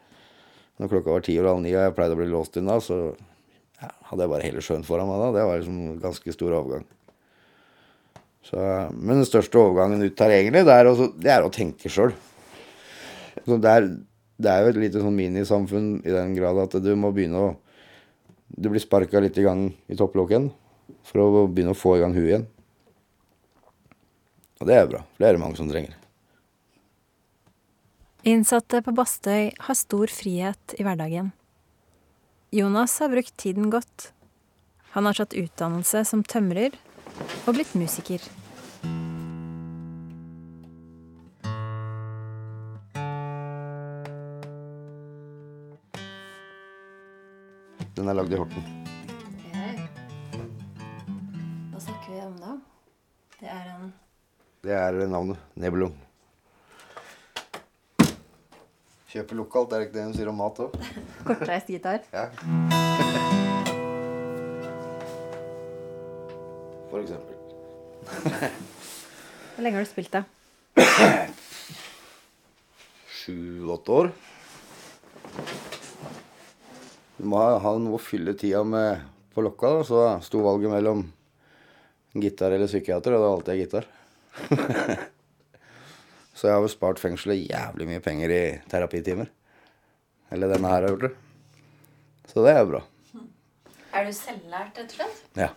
Når 0.81 0.90
klokka 0.90 1.14
var 1.14 1.25
ti 1.25 1.37
over 1.38 1.54
halv 1.54 1.62
ni 1.64 1.73
og 1.73 1.81
jeg 1.81 1.95
pleide 1.97 2.16
å 2.16 2.19
bli 2.19 2.28
låst 2.28 2.59
inn 2.61 2.69
da, 2.69 2.76
så 2.83 2.99
ja, 3.81 3.88
hadde 4.11 4.25
jeg 4.25 4.33
bare 4.35 4.47
hele 4.47 4.64
sjøen 4.64 4.85
foran 4.87 5.09
meg 5.09 5.23
da. 5.23 5.31
Det 5.37 5.47
var 5.49 5.62
liksom 5.62 5.81
ganske 6.02 6.35
stor 6.37 6.59
overgang. 6.59 6.85
Så, 8.42 8.59
men 8.99 9.21
den 9.21 9.28
største 9.28 9.61
overgangen 9.61 10.02
ut 10.02 10.23
her 10.25 10.35
egentlig, 10.35 10.64
det 10.66 10.75
er, 10.75 10.90
også, 10.90 11.12
det 11.23 11.31
er 11.33 11.45
å 11.47 11.52
tenke 11.54 11.92
sjøl. 11.92 12.12
Det, 13.47 13.75
det 14.42 14.50
er 14.50 14.64
jo 14.64 14.73
et 14.73 14.81
lite 14.83 15.02
sånn 15.02 15.16
minisamfunn 15.16 15.92
i 16.02 16.12
den 16.12 16.35
grad 16.37 16.59
at 16.64 16.75
du 16.83 16.90
må 16.99 17.12
begynne 17.14 17.38
å 17.38 17.52
Du 18.52 18.68
blir 18.68 18.82
sparka 18.82 19.21
litt 19.23 19.38
i 19.40 19.47
gang 19.47 19.71
i 19.88 19.97
topplåken 19.97 20.50
for 21.06 21.23
å 21.23 21.47
begynne 21.49 21.73
å 21.73 21.78
få 21.78 21.97
i 21.97 22.02
gang 22.02 22.14
huet 22.16 22.28
igjen. 22.28 22.47
Og 24.62 24.68
det 24.68 24.78
er 24.78 24.90
bra, 24.90 25.02
det 25.18 25.26
er 25.26 25.35
det 25.35 25.42
mange 25.42 25.59
som 25.59 25.71
trenger. 25.71 25.97
Innsatte 28.23 28.78
på 28.87 28.92
Bastøy 28.94 29.50
har 29.59 29.75
stor 29.78 30.12
frihet 30.14 30.76
i 30.78 30.85
hverdagen. 30.87 31.32
Jonas 32.54 32.94
har 33.02 33.11
brukt 33.11 33.35
tiden 33.40 33.73
godt. 33.73 34.12
Han 34.92 35.09
har 35.09 35.16
tatt 35.18 35.35
utdannelse 35.35 36.04
som 36.06 36.23
tømrer 36.23 36.76
og 37.49 37.56
blitt 37.56 37.73
musiker. 37.75 38.23
Den 48.02 48.09
er 48.11 48.16
lagd 48.18 48.32
i 48.35 48.38
Horten. 48.40 48.62
Hva 51.71 51.82
snakker 51.85 52.09
vi 52.11 52.23
om 52.25 52.32
da? 52.35 52.54
Det 53.38 53.47
er 53.47 53.68
en 53.76 53.92
Det 54.66 54.73
er 54.75 54.97
navnet. 55.06 55.44
Nebelung. 55.54 55.92
Kjøper 59.12 59.38
lokalt, 59.38 59.71
er 59.71 59.85
det 59.85 59.87
ikke 59.87 59.94
det 60.00 60.06
hun 60.09 60.16
sier 60.16 60.32
om 60.32 60.42
mat 60.42 60.59
òg? 60.64 60.75
kortreist 61.28 61.71
gitar. 61.71 62.02
Ja. 62.11 62.26
For 66.90 66.99
eksempel. 67.04 67.38
Hvor 69.54 69.62
lenge 69.62 69.78
har 69.78 69.87
du 69.87 69.92
spilt, 69.92 70.18
da? 70.18 70.25
Sju-åtte 73.23 73.99
år. 74.00 74.14
Du 77.23 77.29
må 77.31 77.38
ha, 77.38 77.59
ha 77.62 77.71
noe 77.79 78.00
å 78.00 78.02
fylle 78.02 78.33
tida 78.35 78.64
med 78.67 78.99
på 79.31 79.45
lokka, 79.47 79.69
da. 79.71 79.83
Så 79.87 79.99
sto 80.26 80.41
valget 80.43 80.73
mellom 80.73 81.05
gitar 82.19 82.50
eller 82.50 82.67
psykiater, 82.67 83.14
og 83.14 83.23
da 83.23 83.29
valgte 83.31 83.55
jeg 83.55 83.69
gitar. 83.69 83.87
så 86.35 86.49
jeg 86.49 86.57
har 86.57 86.67
jo 86.67 86.73
spart 86.73 86.99
fengselet 86.99 87.45
jævlig 87.45 87.87
mye 87.93 88.02
penger 88.02 88.35
i 88.35 88.41
terapitimer. 88.67 89.31
Eller 90.35 90.50
denne 90.50 90.75
her 90.75 90.83
har 90.83 90.97
gjort 90.97 91.07
det. 91.07 91.12
Så 92.33 92.43
det 92.43 92.57
er 92.57 92.61
jo 92.64 92.73
bra. 92.73 92.83
Er 93.93 94.11
du 94.11 94.12
selvlært, 94.19 94.83
rett 94.83 94.91
og 94.91 94.99
slett? 94.99 95.23
Ja. 95.38 95.52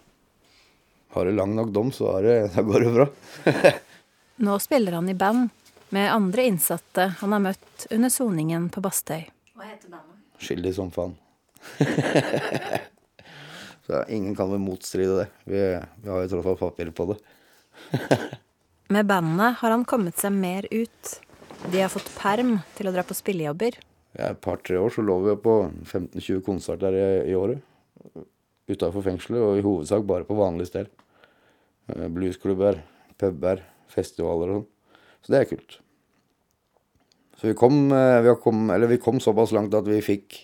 Har 1.17 1.25
du 1.25 1.33
lang 1.33 1.57
nok 1.57 1.73
dom, 1.73 1.89
så 1.89 2.13
det, 2.21 2.37
da 2.53 2.61
går 2.69 2.85
det 2.85 2.95
bra. 2.99 3.09
Nå 4.45 4.61
spiller 4.61 4.99
han 5.01 5.09
i 5.09 5.17
band 5.17 5.49
med 5.89 6.13
andre 6.13 6.45
innsatte 6.45 7.15
han 7.25 7.39
har 7.39 7.47
møtt 7.49 7.89
under 7.89 8.13
soningen 8.13 8.69
på 8.69 8.85
Bastøy. 8.85 9.23
Hva 9.57 9.73
heter 9.73 9.89
bandet? 9.89 10.25
Skyldig 10.37 10.77
som 10.77 10.93
faen. 10.93 11.17
så 13.85 14.03
ingen 14.09 14.35
kan 14.35 14.51
vel 14.51 14.63
motstride 14.63 15.21
det. 15.21 15.27
Vi, 15.43 15.61
vi 16.03 16.11
har 16.11 16.23
jo 16.23 16.31
tross 16.31 16.49
alt 16.53 16.61
papir 16.61 16.91
på 16.95 17.09
det. 17.11 17.19
Med 18.93 19.07
bandet 19.09 19.59
har 19.61 19.73
han 19.73 19.85
kommet 19.89 20.19
seg 20.21 20.35
mer 20.35 20.67
ut. 20.71 21.15
De 21.71 21.81
har 21.81 21.89
fått 21.89 22.11
perm 22.19 22.59
til 22.77 22.89
å 22.89 22.93
dra 22.93 23.03
på 23.05 23.17
spillejobber. 23.17 23.77
Ja, 24.15 24.31
et 24.31 24.41
par-tre 24.43 24.77
år 24.79 24.93
så 24.93 25.03
lå 25.03 25.17
vi 25.25 25.33
på 25.41 25.55
15-20 25.83 26.43
konserter 26.45 26.95
i, 26.95 27.07
i 27.31 27.35
året. 27.35 27.63
Utafor 28.69 29.03
fengselet, 29.05 29.41
og 29.41 29.59
i 29.59 29.65
hovedsak 29.65 30.05
bare 30.07 30.27
på 30.27 30.37
vanlig 30.37 30.69
sted. 30.69 30.91
Eh, 31.91 32.05
Bluesklubber, 32.13 32.79
puber, 33.19 33.65
festivaler 33.91 34.53
og 34.53 34.61
sånn. 34.61 34.69
Så 35.25 35.33
det 35.33 35.41
er 35.41 35.49
kult. 35.49 35.79
Så 37.35 37.49
vi 37.49 37.57
kom, 37.57 37.89
eh, 37.91 38.21
vi, 38.21 38.31
har 38.31 38.39
kom, 38.41 38.69
eller 38.71 38.91
vi 38.91 39.01
kom 39.01 39.19
såpass 39.19 39.51
langt 39.55 39.75
at 39.75 39.89
vi 39.89 39.99
fikk 40.05 40.37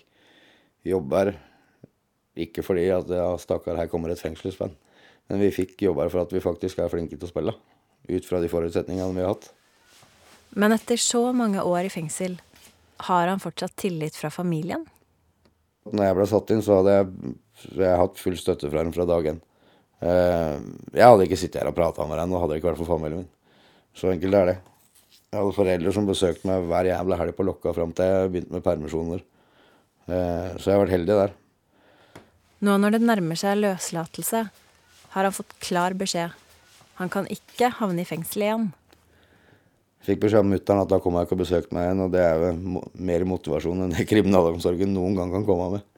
jobb 0.86 1.16
her. 1.18 1.32
Ikke 2.42 2.64
fordi 2.64 2.86
at 2.94 3.10
ja, 3.12 3.26
stakkar, 3.40 3.76
her 3.76 3.90
kommer 3.92 4.12
et 4.12 4.22
fengselsband. 4.22 4.74
Men 5.30 5.42
vi 5.42 5.52
fikk 5.54 5.76
jobber 5.86 6.10
for 6.12 6.24
at 6.24 6.32
vi 6.32 6.42
faktisk 6.42 6.80
er 6.80 6.90
flinke 6.92 7.16
til 7.16 7.28
å 7.28 7.32
spille. 7.32 7.54
Ut 8.08 8.26
fra 8.26 8.40
de 8.42 8.50
forutsetningene 8.50 9.14
vi 9.14 9.24
har 9.24 9.34
hatt. 9.34 9.50
Men 10.58 10.74
etter 10.74 11.00
så 11.00 11.30
mange 11.36 11.62
år 11.64 11.86
i 11.88 11.92
fengsel 11.92 12.36
har 13.08 13.30
han 13.30 13.40
fortsatt 13.40 13.76
tillit 13.80 14.16
fra 14.18 14.30
familien. 14.32 14.84
Når 15.88 16.04
jeg 16.06 16.16
ble 16.18 16.26
satt 16.30 16.52
inn, 16.54 16.62
så 16.62 16.78
hadde 16.78 16.98
jeg, 16.98 17.32
jeg 17.80 18.00
hatt 18.02 18.20
full 18.20 18.36
støtte 18.38 18.70
fra 18.70 18.84
dem 18.84 18.92
fra 18.94 19.06
dag 19.08 19.32
én. 19.32 19.40
Eh, 20.02 20.58
jeg 20.98 21.08
hadde 21.08 21.26
ikke 21.26 21.38
sittet 21.38 21.62
her 21.62 21.70
og 21.70 21.78
prata 21.78 22.06
med 22.06 22.20
dem, 22.20 22.34
og 22.34 22.42
hadde 22.42 22.54
det 22.54 22.62
ikke 22.62 22.70
vært 22.72 22.82
for 22.82 22.92
familien 22.94 23.22
min. 23.22 23.32
Så 23.98 24.12
enkelt 24.12 24.38
er 24.38 24.52
det. 24.52 24.56
Jeg 25.32 25.40
hadde 25.40 25.56
foreldre 25.56 25.92
som 25.96 26.08
besøkte 26.08 26.48
meg 26.48 26.66
hver 26.68 26.88
jævla 26.90 27.18
helg 27.20 27.36
på 27.36 27.46
Lokka 27.48 27.72
fram 27.76 27.92
til 27.96 28.08
jeg 28.08 28.32
begynte 28.32 28.54
med 28.54 28.64
permisjoner. 28.66 29.24
Eh, 30.08 30.50
så 30.58 30.70
jeg 30.70 30.76
har 30.76 30.84
vært 30.84 30.96
heldig 30.96 31.18
der. 31.18 31.34
Nå 32.62 32.76
når 32.78 32.96
det 32.96 33.02
nærmer 33.02 33.38
seg 33.38 33.60
løslatelse, 33.60 34.44
har 35.12 35.26
han 35.28 35.34
fått 35.34 35.52
klar 35.62 35.96
beskjed. 35.98 36.32
Han 37.00 37.10
kan 37.12 37.26
ikke 37.32 37.72
havne 37.80 38.04
i 38.04 38.08
fengsel 38.08 38.46
igjen. 38.46 38.68
Fikk 40.02 40.24
beskjed 40.24 40.42
av 40.42 40.50
mutter'n 40.50 40.82
at 40.82 40.90
da 40.90 40.98
kommer 41.02 41.22
jeg 41.22 41.28
ikke 41.28 41.36
og 41.38 41.42
besøker 41.44 41.74
meg 41.76 41.86
igjen, 41.86 42.02
og 42.02 42.14
det 42.14 42.22
er 42.26 42.40
jo 42.42 42.82
mer 43.10 43.24
motivasjon 43.30 43.84
enn 43.84 43.94
det 43.94 44.06
kriminalomsorgen 44.10 44.94
noen 44.94 45.18
gang 45.18 45.34
kan 45.34 45.46
komme 45.46 45.68
med. 45.76 45.88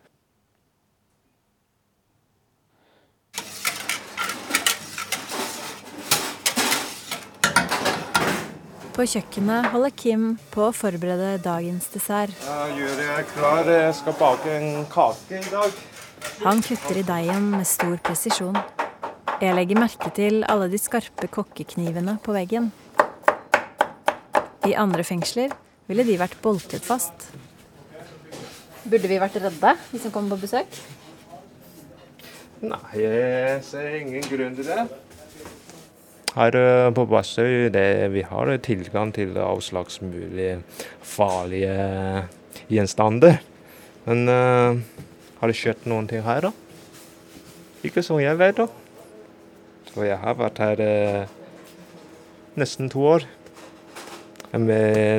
På 8.94 9.02
kjøkkenet 9.10 9.72
holder 9.72 9.90
Kim 9.98 10.24
på 10.54 10.68
å 10.68 10.74
forberede 10.74 11.32
dagens 11.42 11.88
dessert. 11.90 12.30
Da 12.44 12.68
gjør 12.70 13.00
jeg 13.02 13.24
klar. 13.32 13.66
Jeg 13.66 13.96
skal 13.98 14.14
bake 14.20 14.52
en 14.54 14.84
kake 14.92 15.40
i 15.40 15.48
dag. 15.50 15.80
Han 16.44 16.62
kutter 16.62 17.00
i 17.00 17.02
deigen 17.08 17.48
med 17.56 17.66
stor 17.66 17.96
presisjon. 18.06 18.54
Jeg 19.42 19.56
legger 19.58 19.80
merke 19.82 20.12
til 20.14 20.44
alle 20.46 20.68
de 20.70 20.78
skarpe 20.78 21.26
kokkeknivene 21.26 22.20
på 22.22 22.36
veggen. 22.36 22.70
I 24.70 24.76
andre 24.78 25.02
fengsler 25.02 25.50
ville 25.90 26.06
de 26.06 26.20
vært 26.22 26.38
boltet 26.44 26.86
fast. 26.86 27.32
Burde 28.86 29.10
vi 29.10 29.18
vært 29.18 29.40
redde, 29.42 29.74
vi 29.90 30.04
som 30.04 30.14
kommer 30.14 30.36
på 30.36 30.46
besøk? 30.46 30.78
Nei, 32.62 32.78
jeg 33.02 33.58
ser 33.66 33.98
ingen 33.98 34.30
grunn 34.30 34.54
til 34.54 34.70
det. 34.70 34.86
Her 36.34 36.56
eh, 36.58 36.90
på 36.90 37.04
Bassøy 37.06 37.68
det, 37.70 38.10
vi 38.10 38.24
har 38.26 38.50
tilgang 38.58 39.12
til 39.14 39.36
all 39.38 39.60
slags 39.62 40.00
mulig 40.02 40.56
farlige 40.98 42.24
gjenstander. 42.66 43.38
Men 44.04 44.26
uh, 44.28 44.74
har 45.38 45.48
det 45.48 45.56
skjedd 45.56 45.86
noen 45.88 46.08
ting 46.10 46.24
her, 46.26 46.48
da? 46.48 46.50
Ikke 47.86 48.02
som 48.02 48.18
jeg 48.20 48.36
vet, 48.40 48.58
da. 48.58 48.66
Så 49.92 50.04
jeg 50.04 50.18
har 50.20 50.36
vært 50.36 50.60
her 50.60 50.82
uh, 50.82 51.32
nesten 52.58 52.90
to 52.92 53.06
år. 53.14 53.28
Men 54.50 54.68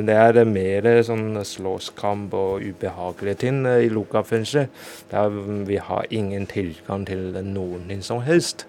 det 0.08 0.14
er 0.16 0.38
mer 0.48 0.86
sånn 1.04 1.42
slåsskamp 1.44 2.32
og 2.36 2.62
ubehagelige 2.64 3.42
ting 3.42 3.58
i 3.68 3.90
lukka 3.92 4.22
fengsel. 4.24 4.70
Der 5.10 5.32
vi 5.68 5.76
har 5.76 6.08
ingen 6.08 6.48
tilgang 6.48 7.04
til 7.08 7.36
noen 7.44 7.84
ting 7.90 8.00
som 8.04 8.22
helst. 8.24 8.64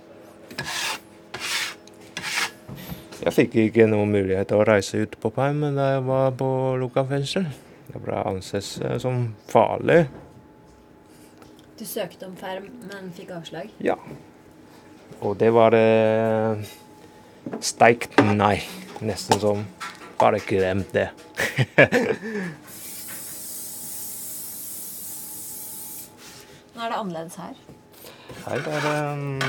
Jeg 3.17 3.33
fikk 3.33 3.55
ikke 3.61 3.87
noen 3.89 4.11
mulighet 4.13 4.51
til 4.51 4.61
å 4.61 4.67
reise 4.67 5.01
ut 5.01 5.15
på 5.21 5.31
perm 5.33 5.63
da 5.73 5.95
jeg 5.95 6.03
var 6.05 6.35
på 6.37 6.49
lukka 6.81 7.03
fengsel. 7.09 7.47
Det 7.87 8.01
ble 8.03 8.19
anses 8.29 8.75
eh, 8.83 8.97
som 9.01 9.35
farlig. 9.49 10.03
Du 11.77 11.85
søkte 11.85 12.27
om 12.27 12.35
perm, 12.37 12.69
men 12.89 13.11
fikk 13.15 13.31
avslag? 13.37 13.69
Ja. 13.81 13.97
Og 15.21 15.37
det 15.41 15.49
var 15.55 15.73
eh, 15.77 16.61
steikt 17.61 18.19
nei. 18.35 18.61
Nesten 19.01 19.39
som 19.41 19.65
Bare 20.17 20.39
glem 20.41 20.81
det. 20.93 21.09
Nå 26.73 26.81
er 26.81 26.89
det 26.89 26.97
annerledes 26.97 27.35
her. 27.37 27.53
Her 28.47 28.57
er 28.57 28.81
det 28.81 28.95
um, 29.13 29.39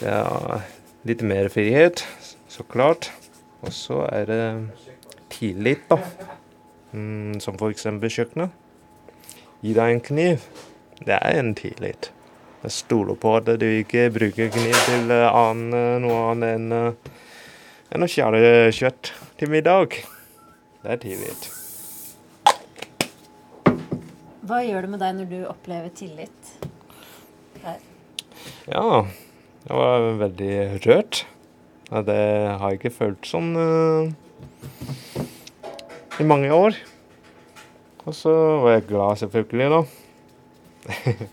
Det 0.00 0.10
er 0.10 0.73
litt 1.08 1.22
mer 1.22 1.48
frihet, 1.52 2.04
så 2.48 2.64
klart. 2.64 3.10
Og 3.64 3.72
så 3.72 4.04
er 4.12 4.28
det 4.28 4.44
tillit, 5.32 5.84
da. 5.88 5.98
Mm, 6.92 7.40
som 7.40 7.58
eksempel 7.68 8.12
kjøkkenet. 8.12 8.52
Gi 9.64 9.72
deg 9.76 9.94
en 9.94 10.04
kniv. 10.04 10.44
Det 11.04 11.16
er 11.16 11.40
en 11.40 11.54
tillit. 11.56 12.10
Jeg 12.64 12.72
stoler 12.72 13.16
på 13.20 13.34
at 13.36 13.48
du 13.60 13.66
ikke 13.66 14.06
bruker 14.12 14.52
kniv 14.52 14.76
til 14.86 15.12
annen, 15.12 16.00
noe 16.04 16.20
annet 16.30 16.56
enn 16.56 16.72
eh, 16.72 17.10
enn 17.94 18.02
å 18.02 18.08
skjære 18.10 18.72
kjøtt 18.74 19.12
til 19.38 19.52
middag. 19.52 19.98
Det 20.82 20.94
er 20.94 21.02
tillit. 21.02 21.50
Hva 24.44 24.60
gjør 24.64 24.84
det 24.84 24.90
med 24.92 25.00
deg 25.00 25.12
når 25.18 25.28
du 25.30 25.36
opplever 25.48 25.92
tillit 25.96 26.50
her? 27.64 27.78
Ja, 28.68 29.04
jeg 29.64 29.76
var 29.76 30.10
veldig 30.20 30.80
rørt. 30.84 31.26
Det 32.04 32.16
har 32.58 32.68
jeg 32.68 32.78
ikke 32.80 32.90
følt 32.92 33.24
sånn 33.28 33.56
uh, 33.56 34.04
i 36.20 36.24
mange 36.28 36.52
år. 36.52 36.76
Og 38.04 38.12
så 38.12 38.60
var 38.60 38.70
jeg 38.74 38.86
glad, 38.90 39.16
selvfølgelig, 39.22 39.68
da. 39.72 39.80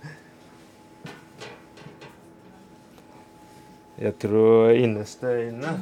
jeg 4.05 4.13
tror 4.23 4.71
innerst 4.79 5.23
inne 5.27 5.75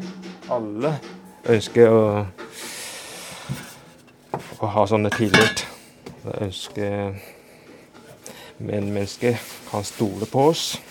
alle 0.49 0.91
ønsker 1.45 1.87
å, 1.93 2.25
å 4.57 4.65
ha 4.73 4.83
sånne 4.89 5.09
tillit. 5.13 5.67
Jeg 6.25 6.33
ønsker 6.49 7.13
medmennesker 8.57 9.37
kan 9.69 9.83
stole 9.85 10.25
på 10.25 10.49
oss. 10.49 10.88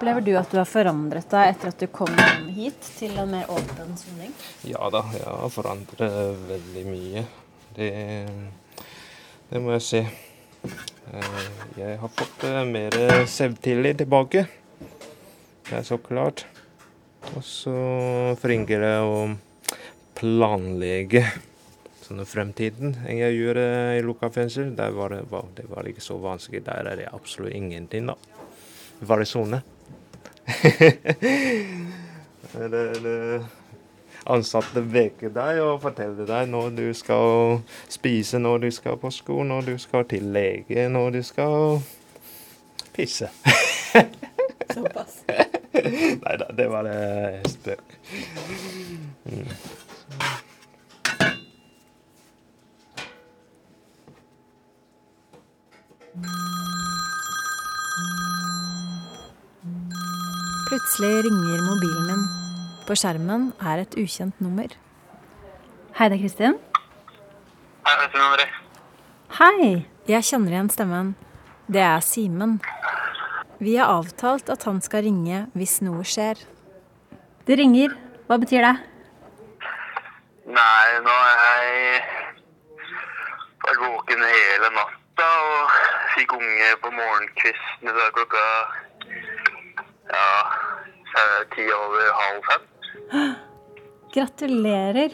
Opplever 0.00 0.20
du 0.24 0.30
at 0.38 0.48
du 0.48 0.56
har 0.56 0.64
forandret 0.64 1.26
deg 1.28 1.50
etter 1.50 1.68
at 1.74 1.82
du 1.82 1.90
kom 1.92 2.08
hit 2.56 2.86
til 2.96 3.18
en 3.20 3.28
mer 3.28 3.50
åpen 3.52 3.90
soning? 4.00 4.30
Ja 4.64 4.86
da, 4.88 5.02
jeg 5.12 5.26
har 5.28 5.50
forandret 5.52 6.14
veldig 6.48 6.84
mye. 6.86 7.22
Det, 7.76 7.88
det 9.50 9.60
må 9.60 9.74
jeg 9.74 9.82
si. 9.84 9.98
Eh, 10.00 11.42
Jeg 11.76 11.98
har 12.00 12.12
fått 12.16 12.46
eh, 12.48 12.62
mer 12.64 12.96
selvtillit 13.28 14.00
tilbake. 14.00 14.46
Det 15.68 15.74
er 15.82 15.84
så 15.84 15.98
klart. 16.00 16.46
Og 17.34 17.44
så 17.44 17.74
flinkere 18.40 18.94
å 19.04 19.18
planlegge 20.16 21.26
sånn 22.06 22.24
fremtiden 22.24 22.96
enn 23.04 23.20
jeg 23.20 23.36
gjorde 23.36 23.66
i 23.98 24.00
lukka 24.08 24.32
fengsel. 24.32 24.72
Det, 24.80 24.88
det 25.60 25.68
var 25.68 25.92
ikke 25.92 26.06
så 26.08 26.16
vanskelig. 26.24 26.64
Der 26.70 26.88
er 26.94 27.02
det 27.02 27.12
absolutt 27.12 27.52
ingenting, 27.52 28.08
da. 28.08 28.16
Bare 29.04 29.28
sone. 29.28 29.60
det 32.72 33.46
ansatte 34.30 34.82
veker 34.84 35.32
deg 35.34 35.60
og 35.64 35.80
forteller 35.84 36.28
deg 36.28 36.50
når 36.52 36.74
du 36.76 36.86
skal 36.96 37.60
spise, 37.88 38.38
når 38.38 38.66
du 38.66 38.70
skal 38.74 38.98
på 39.00 39.10
sko, 39.14 39.42
når 39.46 39.70
du 39.70 39.74
skal 39.80 40.06
til 40.10 40.28
lege, 40.34 40.88
når 40.88 41.10
du 41.16 41.22
skal 41.26 41.80
pisse. 42.94 43.30
Såpass. 44.74 45.22
Nei 46.24 46.34
da, 46.38 46.46
det 46.56 46.66
var 46.70 46.86
det 46.86 47.50
spøk. 47.50 47.96
Mm. 49.24 49.46
Plutselig 60.70 61.24
ringer 61.24 61.62
mobilen 61.66 62.04
min. 62.06 62.20
På 62.86 62.94
skjermen 62.94 63.48
er 63.58 63.80
et 63.82 63.94
ukjent 63.98 64.36
nummer. 64.38 64.70
Hei, 65.98 66.06
det 66.06 66.14
er 66.14 66.20
Kristin. 66.22 66.52
Hei, 67.82 67.94
det 67.98 68.04
er 68.06 68.20
André. 68.22 68.44
Hei! 69.40 69.64
Jeg 70.06 70.28
kjenner 70.28 70.54
igjen 70.54 70.68
stemmen. 70.70 71.08
Det 71.66 71.82
er 71.82 72.04
Simen. 72.06 72.60
Vi 73.58 73.74
har 73.80 73.90
avtalt 73.96 74.52
at 74.54 74.62
han 74.68 74.78
skal 74.86 75.02
ringe 75.08 75.40
hvis 75.58 75.80
noe 75.82 76.04
skjer. 76.06 76.38
Det 77.50 77.56
ringer. 77.58 77.96
Hva 78.28 78.38
betyr 78.38 78.62
det? 78.62 78.76
Nei, 80.54 80.86
nå 81.02 81.16
har 81.16 81.40
jeg 81.40 82.04
vært 83.64 83.82
våken 83.88 84.22
hele 84.22 84.70
natta 84.78 85.26
og 85.48 85.74
fikk 86.14 86.36
unge 86.38 86.70
på 86.86 86.94
morgenkvisten 86.94 87.90
i 87.90 87.96
dag 87.98 88.14
klokka 88.20 88.44
ja, 90.12 90.28
ti 91.54 91.64
over 91.74 92.12
halv 92.20 92.40
fem. 92.48 92.62
Gratulerer. 94.14 95.12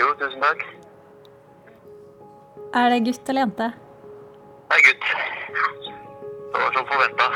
Jo, 0.00 0.06
tusen 0.20 0.40
takk. 0.44 0.60
Er 2.80 2.86
det 2.94 3.00
gutt 3.08 3.28
eller 3.28 3.42
jente? 3.46 3.66
Det 4.70 4.76
er 4.78 4.84
gutt. 4.86 5.04
Det 6.50 6.58
var 6.62 6.70
som 6.76 6.86
forventa. 6.90 7.26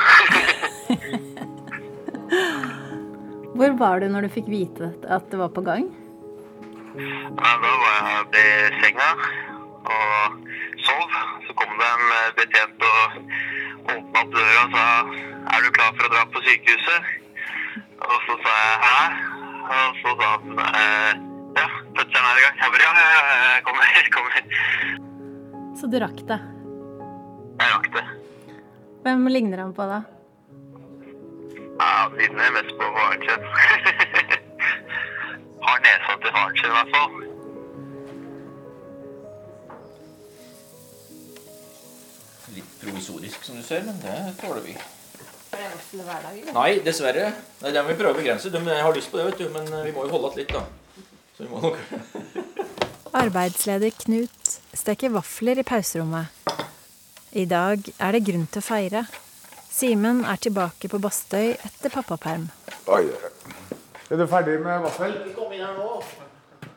Hvor 3.54 3.70
var 3.78 3.94
du 4.02 4.06
når 4.10 4.20
du 4.26 4.30
fikk 4.34 4.48
vite 4.50 4.86
at 5.06 5.24
det 5.30 5.38
var 5.38 5.50
på 5.54 5.62
gang? 5.66 5.84
Ja, 6.94 7.52
da 7.62 7.70
var 7.82 7.94
jeg 8.06 8.22
i 8.38 8.46
senga 8.82 9.10
og 9.84 10.38
sov. 10.88 11.18
Så 11.47 11.57
kom 11.61 11.77
det 11.81 11.90
en 11.90 12.07
eh, 12.16 12.33
betjent 12.38 12.88
og 12.88 13.18
åpna 13.94 14.23
opp 14.23 14.33
døra 14.35 14.64
og 14.64 14.75
sa 14.77 14.87
er 15.55 15.61
du 15.64 15.70
klar 15.77 15.92
for 15.97 16.09
å 16.09 16.12
dra 16.14 16.25
på 16.33 16.42
sykehuset? 16.47 17.12
Og 18.05 18.16
så 18.27 18.37
sa 18.44 18.55
jeg 18.61 18.77
hæ? 18.85 18.99
Og 19.64 19.99
så 20.01 20.14
sa 20.20 20.31
han 20.35 20.62
eh, 20.64 21.23
ja, 21.59 21.66
fødselen 21.97 22.29
er 22.31 22.40
i 22.40 22.44
gang. 22.44 22.57
Jeg 22.62 22.75
bare 22.75 22.87
ja, 22.87 22.92
ja, 23.01 23.11
ja, 23.20 23.53
jeg 23.55 23.64
kommer, 23.68 23.92
jeg 23.99 24.12
kommer. 24.16 24.40
Så 25.81 25.90
du 25.90 25.99
rakk 26.03 26.25
det. 26.31 26.40
Jeg 27.61 27.75
rakk 27.77 27.88
det. 27.99 28.05
Hvem 29.05 29.29
ligner 29.29 29.61
han 29.66 29.75
på, 29.77 29.87
da? 29.90 30.01
Ja, 31.75 31.92
ligner 32.16 32.55
mest 32.57 32.73
på 32.81 32.90
faren 32.97 33.29
sin. 33.29 33.47
Har 35.64 35.81
nesa 35.85 36.16
til 36.23 36.35
faren 36.37 36.59
sin 36.61 36.70
i 36.70 36.77
hvert 36.79 36.94
fall. 36.97 37.34
Provisorisk, 42.85 43.42
som 43.47 43.57
du 43.59 43.64
ser, 43.66 43.83
men 43.87 43.99
det 44.03 44.18
tåler 44.40 44.62
vi. 44.64 44.77
Nei, 46.55 46.70
dessverre. 46.85 47.29
Det 47.61 47.68
er 47.70 47.77
det 47.77 47.85
vi 47.88 47.97
prøver 47.99 48.14
å 48.14 48.18
begrense. 48.18 48.51
De 48.51 48.62
har 48.68 48.97
lyst 48.97 49.12
på 49.12 49.20
det, 49.20 49.29
vet 49.31 49.42
du, 49.44 49.49
men 49.55 49.68
vi 49.87 49.92
må 49.94 50.07
jo 50.07 50.14
holde 50.16 50.33
igjen 50.35 50.42
litt, 50.42 50.55
da. 50.55 50.64
Så 51.35 51.44
vi 51.44 51.51
må 51.51 51.61
nok 51.62 51.79
Arbeidsleder 53.25 53.94
Knut 54.03 54.57
steker 54.75 55.12
vafler 55.14 55.61
i 55.62 55.66
pauserommet. 55.66 56.27
I 57.35 57.44
dag 57.51 57.87
er 57.99 58.14
det 58.14 58.25
grunn 58.27 58.47
til 58.51 58.62
å 58.62 58.66
feire. 58.66 59.05
Simen 59.75 60.25
er 60.27 60.38
tilbake 60.42 60.90
på 60.90 60.99
Bastøy 61.03 61.55
etter 61.55 61.90
pappaperm. 61.94 62.49
Oi, 62.94 63.09
Er 64.11 64.20
du 64.20 64.27
ferdig 64.31 64.59
med 64.62 64.83
vaffel? 64.85 65.14
Kom 65.35 65.55
inn 65.55 65.62
her 65.64 65.79
nå. 65.79 66.03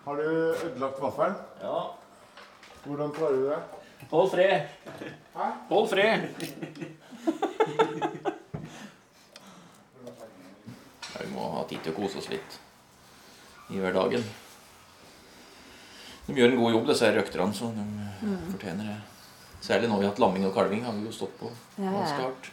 Har 0.05 0.21
du 0.21 0.23
ødelagt 0.23 1.01
vaffelen? 1.03 1.35
Ja. 1.61 1.79
Hvordan 2.85 3.11
klarer 3.17 3.35
du 3.41 3.49
det? 3.49 3.57
Hold 4.11 4.31
fred. 4.31 4.67
Hold 5.69 5.89
fred. 5.91 6.27
Ja, 11.13 11.21
vi 11.23 11.29
må 11.33 11.47
ha 11.55 11.63
tid 11.69 11.81
til 11.83 11.93
å 11.93 11.97
kose 11.97 12.19
oss 12.21 12.29
litt 12.31 12.57
i 13.73 13.79
hverdagen. 13.81 14.23
De 16.27 16.35
gjør 16.35 16.51
en 16.53 16.59
god 16.59 16.73
jobb, 16.75 16.87
disse 16.91 17.09
røkterne, 17.15 17.55
så 17.55 17.69
de 17.75 17.83
fortjener 18.51 18.89
det. 18.91 18.97
Særlig 19.63 19.89
nå 19.89 19.97
vi 19.99 20.05
har 20.05 20.11
hatt 20.13 20.21
lamming 20.21 20.45
og 20.47 20.53
kalving, 20.55 20.83
har 20.85 20.93
vi 20.95 21.07
jo 21.07 21.13
stått 21.15 21.35
på 21.39 21.49
Ja, 21.49 21.87
ja. 21.87 21.91
ganske 21.97 22.21
hardt. 22.25 22.49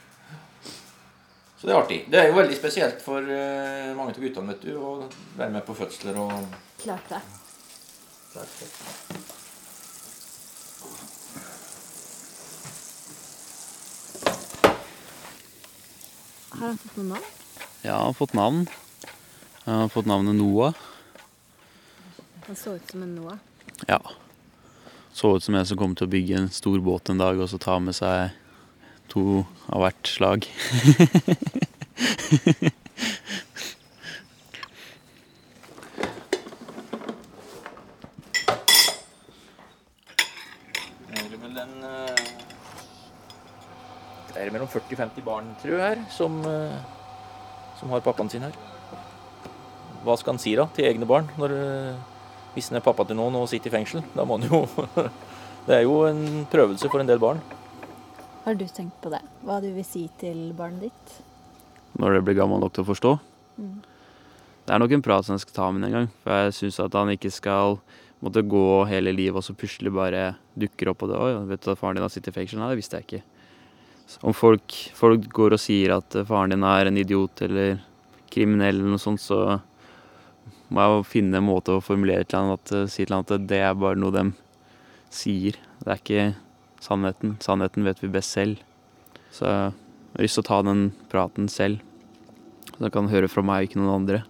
Så 1.58 1.68
det 1.68 1.74
er 1.74 1.80
artig. 1.80 1.98
Det 2.12 2.18
er 2.20 2.28
jo 2.28 2.36
veldig 2.38 2.56
spesielt 2.58 3.02
for 3.04 3.20
eh, 3.24 3.92
mange 3.96 4.12
av 4.14 4.20
guttene 4.20 4.52
vet 4.52 4.64
du, 4.66 4.72
å 4.76 4.94
være 5.38 5.52
med 5.54 5.64
på 5.66 5.76
fødsler 5.78 6.18
og 6.20 6.32
Klart 6.84 7.08
det. 7.12 7.22
Har 16.64 16.68
han 16.68 16.78
fått 16.78 16.96
noe 16.96 17.04
navn? 17.04 17.24
Ja, 17.82 17.92
han 17.92 18.06
har 18.06 18.12
fått 18.12 18.32
navn. 18.32 18.66
Han 19.64 19.80
har 19.80 19.88
fått 19.88 20.06
navnet 20.06 20.34
Noah. 20.34 20.74
Han 22.46 22.56
så 22.56 22.74
ut 22.74 22.90
som 22.90 23.02
en 23.02 23.14
Noah. 23.14 23.36
Ja. 23.86 24.00
Så 25.12 25.36
ut 25.36 25.44
som 25.44 25.54
en 25.54 25.66
som 25.66 25.76
kommer 25.76 25.94
til 26.00 26.08
å 26.08 26.12
bygge 26.14 26.38
en 26.38 26.48
stor 26.48 26.80
båt 26.80 27.12
en 27.12 27.20
dag 27.20 27.36
og 27.36 27.50
så 27.52 27.60
ta 27.60 27.76
med 27.84 27.92
seg 27.98 28.32
to 29.12 29.44
av 29.68 29.84
hvert 29.84 30.08
slag. 30.08 30.48
Det 41.12 41.20
er 41.20 41.36
vel 41.44 41.60
en 41.66 41.76
eh, 41.92 42.24
Det 44.32 44.40
er 44.40 44.56
mellom 44.56 44.63
40-50 44.74 45.24
barn, 45.26 45.50
tror 45.62 45.78
jeg, 45.78 45.82
her, 45.84 46.02
som, 46.12 46.40
eh, 46.50 46.78
som 47.80 47.94
har 47.94 48.04
pappaen 48.04 48.30
sin 48.32 48.44
her. 48.46 48.56
Hva 50.04 50.18
skal 50.20 50.34
han 50.34 50.42
si 50.42 50.52
da 50.58 50.66
til 50.76 50.90
egne 50.90 51.08
barn 51.08 51.30
når 51.40 51.54
eh, 51.56 52.02
hvis 52.54 52.68
han 52.70 52.78
er 52.78 52.84
pappa 52.84 53.06
til 53.08 53.18
noen 53.18 53.38
og 53.38 53.48
sitter 53.50 53.72
i 53.72 53.76
fengsel? 53.78 54.04
Da 54.14 54.26
må 54.28 54.38
han 54.38 54.50
jo 54.50 54.64
Det 55.64 55.78
er 55.78 55.86
jo 55.86 56.02
en 56.04 56.44
prøvelse 56.52 56.90
for 56.92 57.00
en 57.00 57.08
del 57.08 57.22
barn. 57.22 57.38
Har 58.44 58.58
du 58.60 58.66
tenkt 58.68 58.98
på 59.00 59.08
det? 59.08 59.22
Hva 59.40 59.56
du 59.64 59.70
vil 59.72 59.86
si 59.88 60.02
til 60.20 60.50
barnet 60.56 60.90
ditt? 60.90 61.14
Når 61.96 62.18
det 62.18 62.24
blir 62.26 62.36
gammel 62.36 62.60
nok 62.60 62.74
til 62.76 62.84
å 62.84 62.90
forstå. 62.90 63.12
Mm. 63.56 63.78
Det 64.68 64.74
er 64.74 64.82
nok 64.82 64.92
en 64.92 65.04
prat 65.06 65.24
som 65.24 65.38
jeg 65.38 65.46
skal 65.46 65.56
ta 65.56 65.70
med 65.72 65.88
en 65.88 65.96
gang. 65.96 66.10
For 66.20 66.36
jeg 66.36 66.56
syns 66.58 66.82
at 66.84 66.98
han 67.00 67.14
ikke 67.14 67.32
skal 67.32 67.78
måtte 68.24 68.44
gå 68.44 68.66
hele 68.88 69.12
livet 69.16 69.40
og 69.40 69.46
så 69.46 69.56
plutselig 69.56 69.92
bare 69.96 70.34
dukker 70.52 70.92
opp 70.92 71.00
på 71.00 71.08
det. 71.08 71.16
'Oi, 71.16 71.46
vet 71.48 71.64
du 71.64 71.70
at 71.72 71.80
faren 71.80 71.96
din 71.96 72.04
har 72.04 72.12
sittet 72.12 72.32
i 72.32 72.36
fengsel?' 72.36 72.60
Nei, 72.60 72.68
det 72.72 72.80
visste 72.80 73.00
jeg 73.00 73.08
ikke. 73.08 73.22
Om 74.24 74.34
folk, 74.36 74.74
folk 74.94 75.26
går 75.34 75.56
og 75.56 75.60
sier 75.62 75.96
at 75.96 76.16
eh, 76.16 76.26
faren 76.28 76.54
din 76.54 76.66
er 76.66 76.88
en 76.88 77.00
idiot 77.00 77.42
eller 77.44 77.78
kriminell 78.32 78.78
eller 78.80 78.94
noe 78.94 79.02
sånt, 79.02 79.22
så 79.22 79.60
må 80.68 80.82
jeg 80.82 80.94
jo 80.94 81.06
finne 81.06 81.40
en 81.40 81.46
måte 81.46 81.74
å 81.74 81.84
formulere 81.84 82.26
til 82.26 82.40
ham 82.40 82.54
at, 82.56 82.72
eh, 82.74 82.88
si 82.90 83.06
til 83.06 83.16
at 83.16 83.32
det 83.48 83.60
er 83.60 83.78
bare 83.78 84.00
noe 84.00 84.14
de 84.14 84.24
sier. 85.14 85.58
Det 85.80 85.90
er 85.90 86.00
ikke 86.00 86.28
sannheten. 86.84 87.36
Sannheten 87.44 87.86
vet 87.86 88.02
vi 88.02 88.12
best 88.12 88.36
selv. 88.36 88.60
Så 89.34 89.48
jeg 89.48 89.72
har 90.14 90.24
lyst 90.24 90.38
til 90.38 90.44
å 90.44 90.50
ta 90.50 90.60
den 90.66 90.84
praten 91.10 91.48
selv. 91.50 91.82
Så 92.70 92.80
han 92.80 92.94
kan 92.94 93.10
høre 93.12 93.30
fra 93.30 93.44
meg, 93.46 93.68
ikke 93.68 93.80
noen 93.80 94.02
andre. 94.02 94.22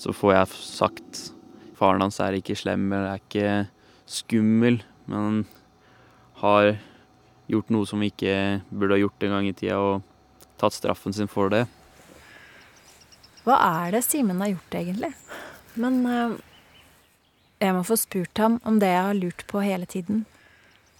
Så 0.00 0.12
får 0.16 0.34
jeg 0.34 0.60
sagt 0.64 1.22
faren 1.76 2.02
hans 2.04 2.18
er 2.24 2.36
ikke 2.36 2.56
slem 2.56 2.88
eller 2.88 3.14
er 3.14 3.20
ikke 3.20 3.50
skummel, 4.08 4.80
men 5.10 5.44
har 6.40 6.76
gjort 7.50 7.72
noe 7.74 7.86
som 7.88 8.02
vi 8.02 8.10
ikke 8.12 8.36
burde 8.70 8.96
ha 8.96 9.00
gjort 9.00 9.26
en 9.26 9.34
gang 9.36 9.48
i 9.48 9.54
tida, 9.56 9.78
og 9.78 10.02
tatt 10.60 10.76
straffen 10.76 11.14
sin 11.16 11.30
for 11.30 11.52
det. 11.52 11.64
Hva 13.46 13.58
er 13.62 13.94
det 13.94 14.02
Simen 14.06 14.42
har 14.42 14.54
gjort, 14.54 14.74
egentlig? 14.74 15.12
Men 15.78 16.00
eh, 16.10 16.36
jeg 17.62 17.76
må 17.76 17.84
få 17.86 17.98
spurt 18.00 18.42
ham 18.42 18.58
om 18.66 18.80
det 18.82 18.90
jeg 18.90 19.04
har 19.08 19.18
lurt 19.20 19.44
på 19.50 19.62
hele 19.62 19.86
tiden. 19.86 20.24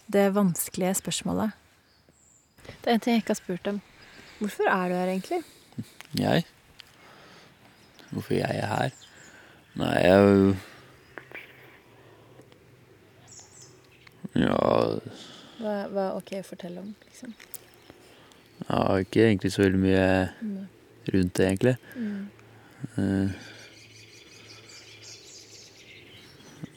Det 0.07 0.29
vanskelige 0.35 0.95
spørsmålet. 1.01 1.51
Det 2.67 2.87
er 2.87 2.95
en 2.95 3.03
ting 3.03 3.17
jeg 3.17 3.25
ikke 3.25 3.35
har 3.35 3.41
spurt 3.41 3.67
om. 3.73 3.81
Hvorfor 4.39 4.69
er 4.71 4.87
du 4.87 4.95
her, 4.95 5.11
egentlig? 5.11 5.41
Jeg? 6.15 6.45
Hvorfor 8.11 8.37
jeg 8.37 8.63
er 8.63 8.71
her? 8.71 8.97
Nei, 9.77 9.93
jeg 10.01 10.57
Ja, 14.37 14.99
Hva, 15.57 15.75
hva 15.89 16.07
OK, 16.19 16.35
å 16.37 16.45
fortelle 16.45 16.81
om, 16.83 16.91
liksom. 17.07 17.33
jeg 18.61 18.69
har 18.69 19.03
ikke 19.03 19.23
egentlig 19.25 19.51
så 19.53 19.63
veldig 19.63 19.79
mye 19.81 20.07
rundt 21.13 21.37
det, 21.39 21.45
egentlig. 21.47 21.77
Mm. 21.97 22.25
Eh, 22.97 23.53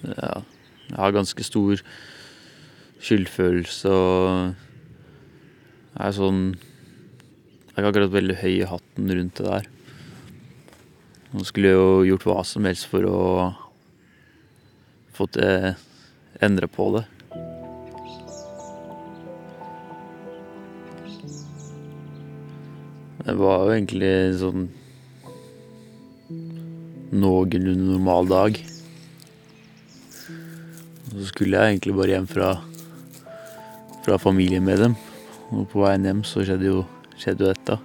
Ja, 0.00 0.40
jeg 0.88 0.96
har 0.96 1.12
ganske 1.12 1.44
stor 1.44 1.80
skyldfølelse 3.04 3.90
og 3.92 4.54
er 6.00 6.14
sånn 6.16 6.40
Jeg 6.54 7.74
er 7.76 7.82
ikke 7.82 7.90
akkurat 7.92 8.14
veldig 8.14 8.36
høy 8.40 8.54
i 8.54 8.68
hatten 8.68 9.12
rundt 9.14 9.38
det 9.38 9.46
der. 9.46 9.68
Nå 11.30 11.44
skulle 11.46 11.70
jeg 11.70 11.78
jo 11.78 11.92
gjort 12.08 12.26
hva 12.28 12.40
som 12.48 12.66
helst 12.68 12.88
for 12.90 13.06
å 13.08 13.20
få 15.16 15.28
det 15.36 15.76
endre 16.42 16.68
på 16.68 16.88
det. 16.96 17.04
Det 23.30 23.36
var 23.38 23.60
jo 23.62 23.74
egentlig 23.76 24.14
sånn 24.40 24.62
noenlunde 27.14 27.92
normal 27.92 28.26
dag. 28.26 28.56
Så 31.12 31.26
skulle 31.28 31.60
jeg 31.60 31.76
egentlig 31.76 31.94
bare 31.94 32.16
hjem 32.16 32.26
fra, 32.26 32.48
fra 34.02 34.18
familien 34.18 34.66
med 34.66 34.82
dem. 34.82 34.96
Og 35.54 35.68
på 35.70 35.84
veien 35.84 36.08
hjem 36.08 36.24
så 36.26 36.42
skjedde 36.42 36.66
jo, 36.72 36.80
skjedde 37.22 37.46
jo 37.46 37.52
dette. 37.52 37.76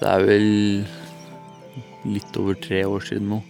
Det 0.00 0.08
er 0.14 0.24
vel 0.30 0.48
litt 2.16 2.40
over 2.40 2.56
tre 2.64 2.80
år 2.88 3.04
siden 3.10 3.28
nå. 3.34 3.42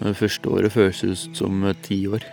Det 0.00 0.16
første 0.16 0.48
året 0.48 0.72
føles 0.72 1.04
ut 1.04 1.44
som 1.44 1.60
ti 1.84 2.00
år. 2.08 2.24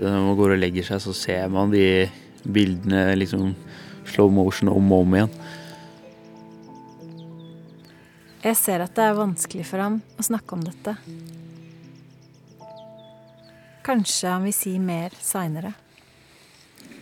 Når 0.00 0.16
man 0.26 0.36
går 0.36 0.54
og 0.54 0.60
legger 0.60 0.84
seg, 0.84 1.00
så 1.00 1.14
ser 1.16 1.48
man 1.52 1.72
de 1.72 2.06
bildene 2.44 3.08
liksom 3.16 3.54
slow 4.06 4.30
motion 4.32 4.70
om 4.70 4.92
og 4.92 5.06
om 5.06 5.16
igjen. 5.16 5.36
Jeg 8.46 8.58
ser 8.60 8.84
at 8.84 8.94
det 8.94 9.02
er 9.02 9.16
vanskelig 9.18 9.64
for 9.66 9.82
ham 9.82 9.98
å 10.20 10.26
snakke 10.26 10.54
om 10.54 10.62
dette. 10.62 10.94
Kanskje 13.86 14.30
han 14.30 14.46
vil 14.46 14.54
si 14.54 14.76
mer 14.82 15.14
seinere. 15.22 15.72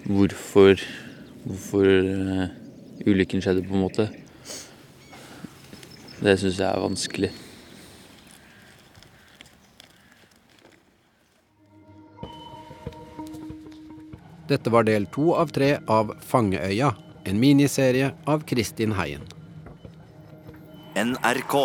Hvorfor, 0.04 0.80
hvorfor 1.44 1.88
eh, 1.90 2.54
ulykken 3.09 3.42
skjedde, 3.44 3.64
på 3.66 3.76
en 3.76 3.85
måte. 3.85 4.09
Det 6.20 6.38
syns 6.40 6.61
jeg 6.61 6.68
er 6.68 6.85
vanskelig. 6.85 7.33
Dette 14.55 14.71
var 14.71 14.85
del 14.87 15.09
to 15.11 15.33
av 15.35 15.51
tre 15.51 15.81
av 15.90 16.12
Fangeøya, 16.23 16.93
en 17.27 17.40
miniserie 17.43 18.12
av 18.31 18.45
Kristin 18.47 18.93
Heien. 18.95 19.25
NRK. 20.95 21.57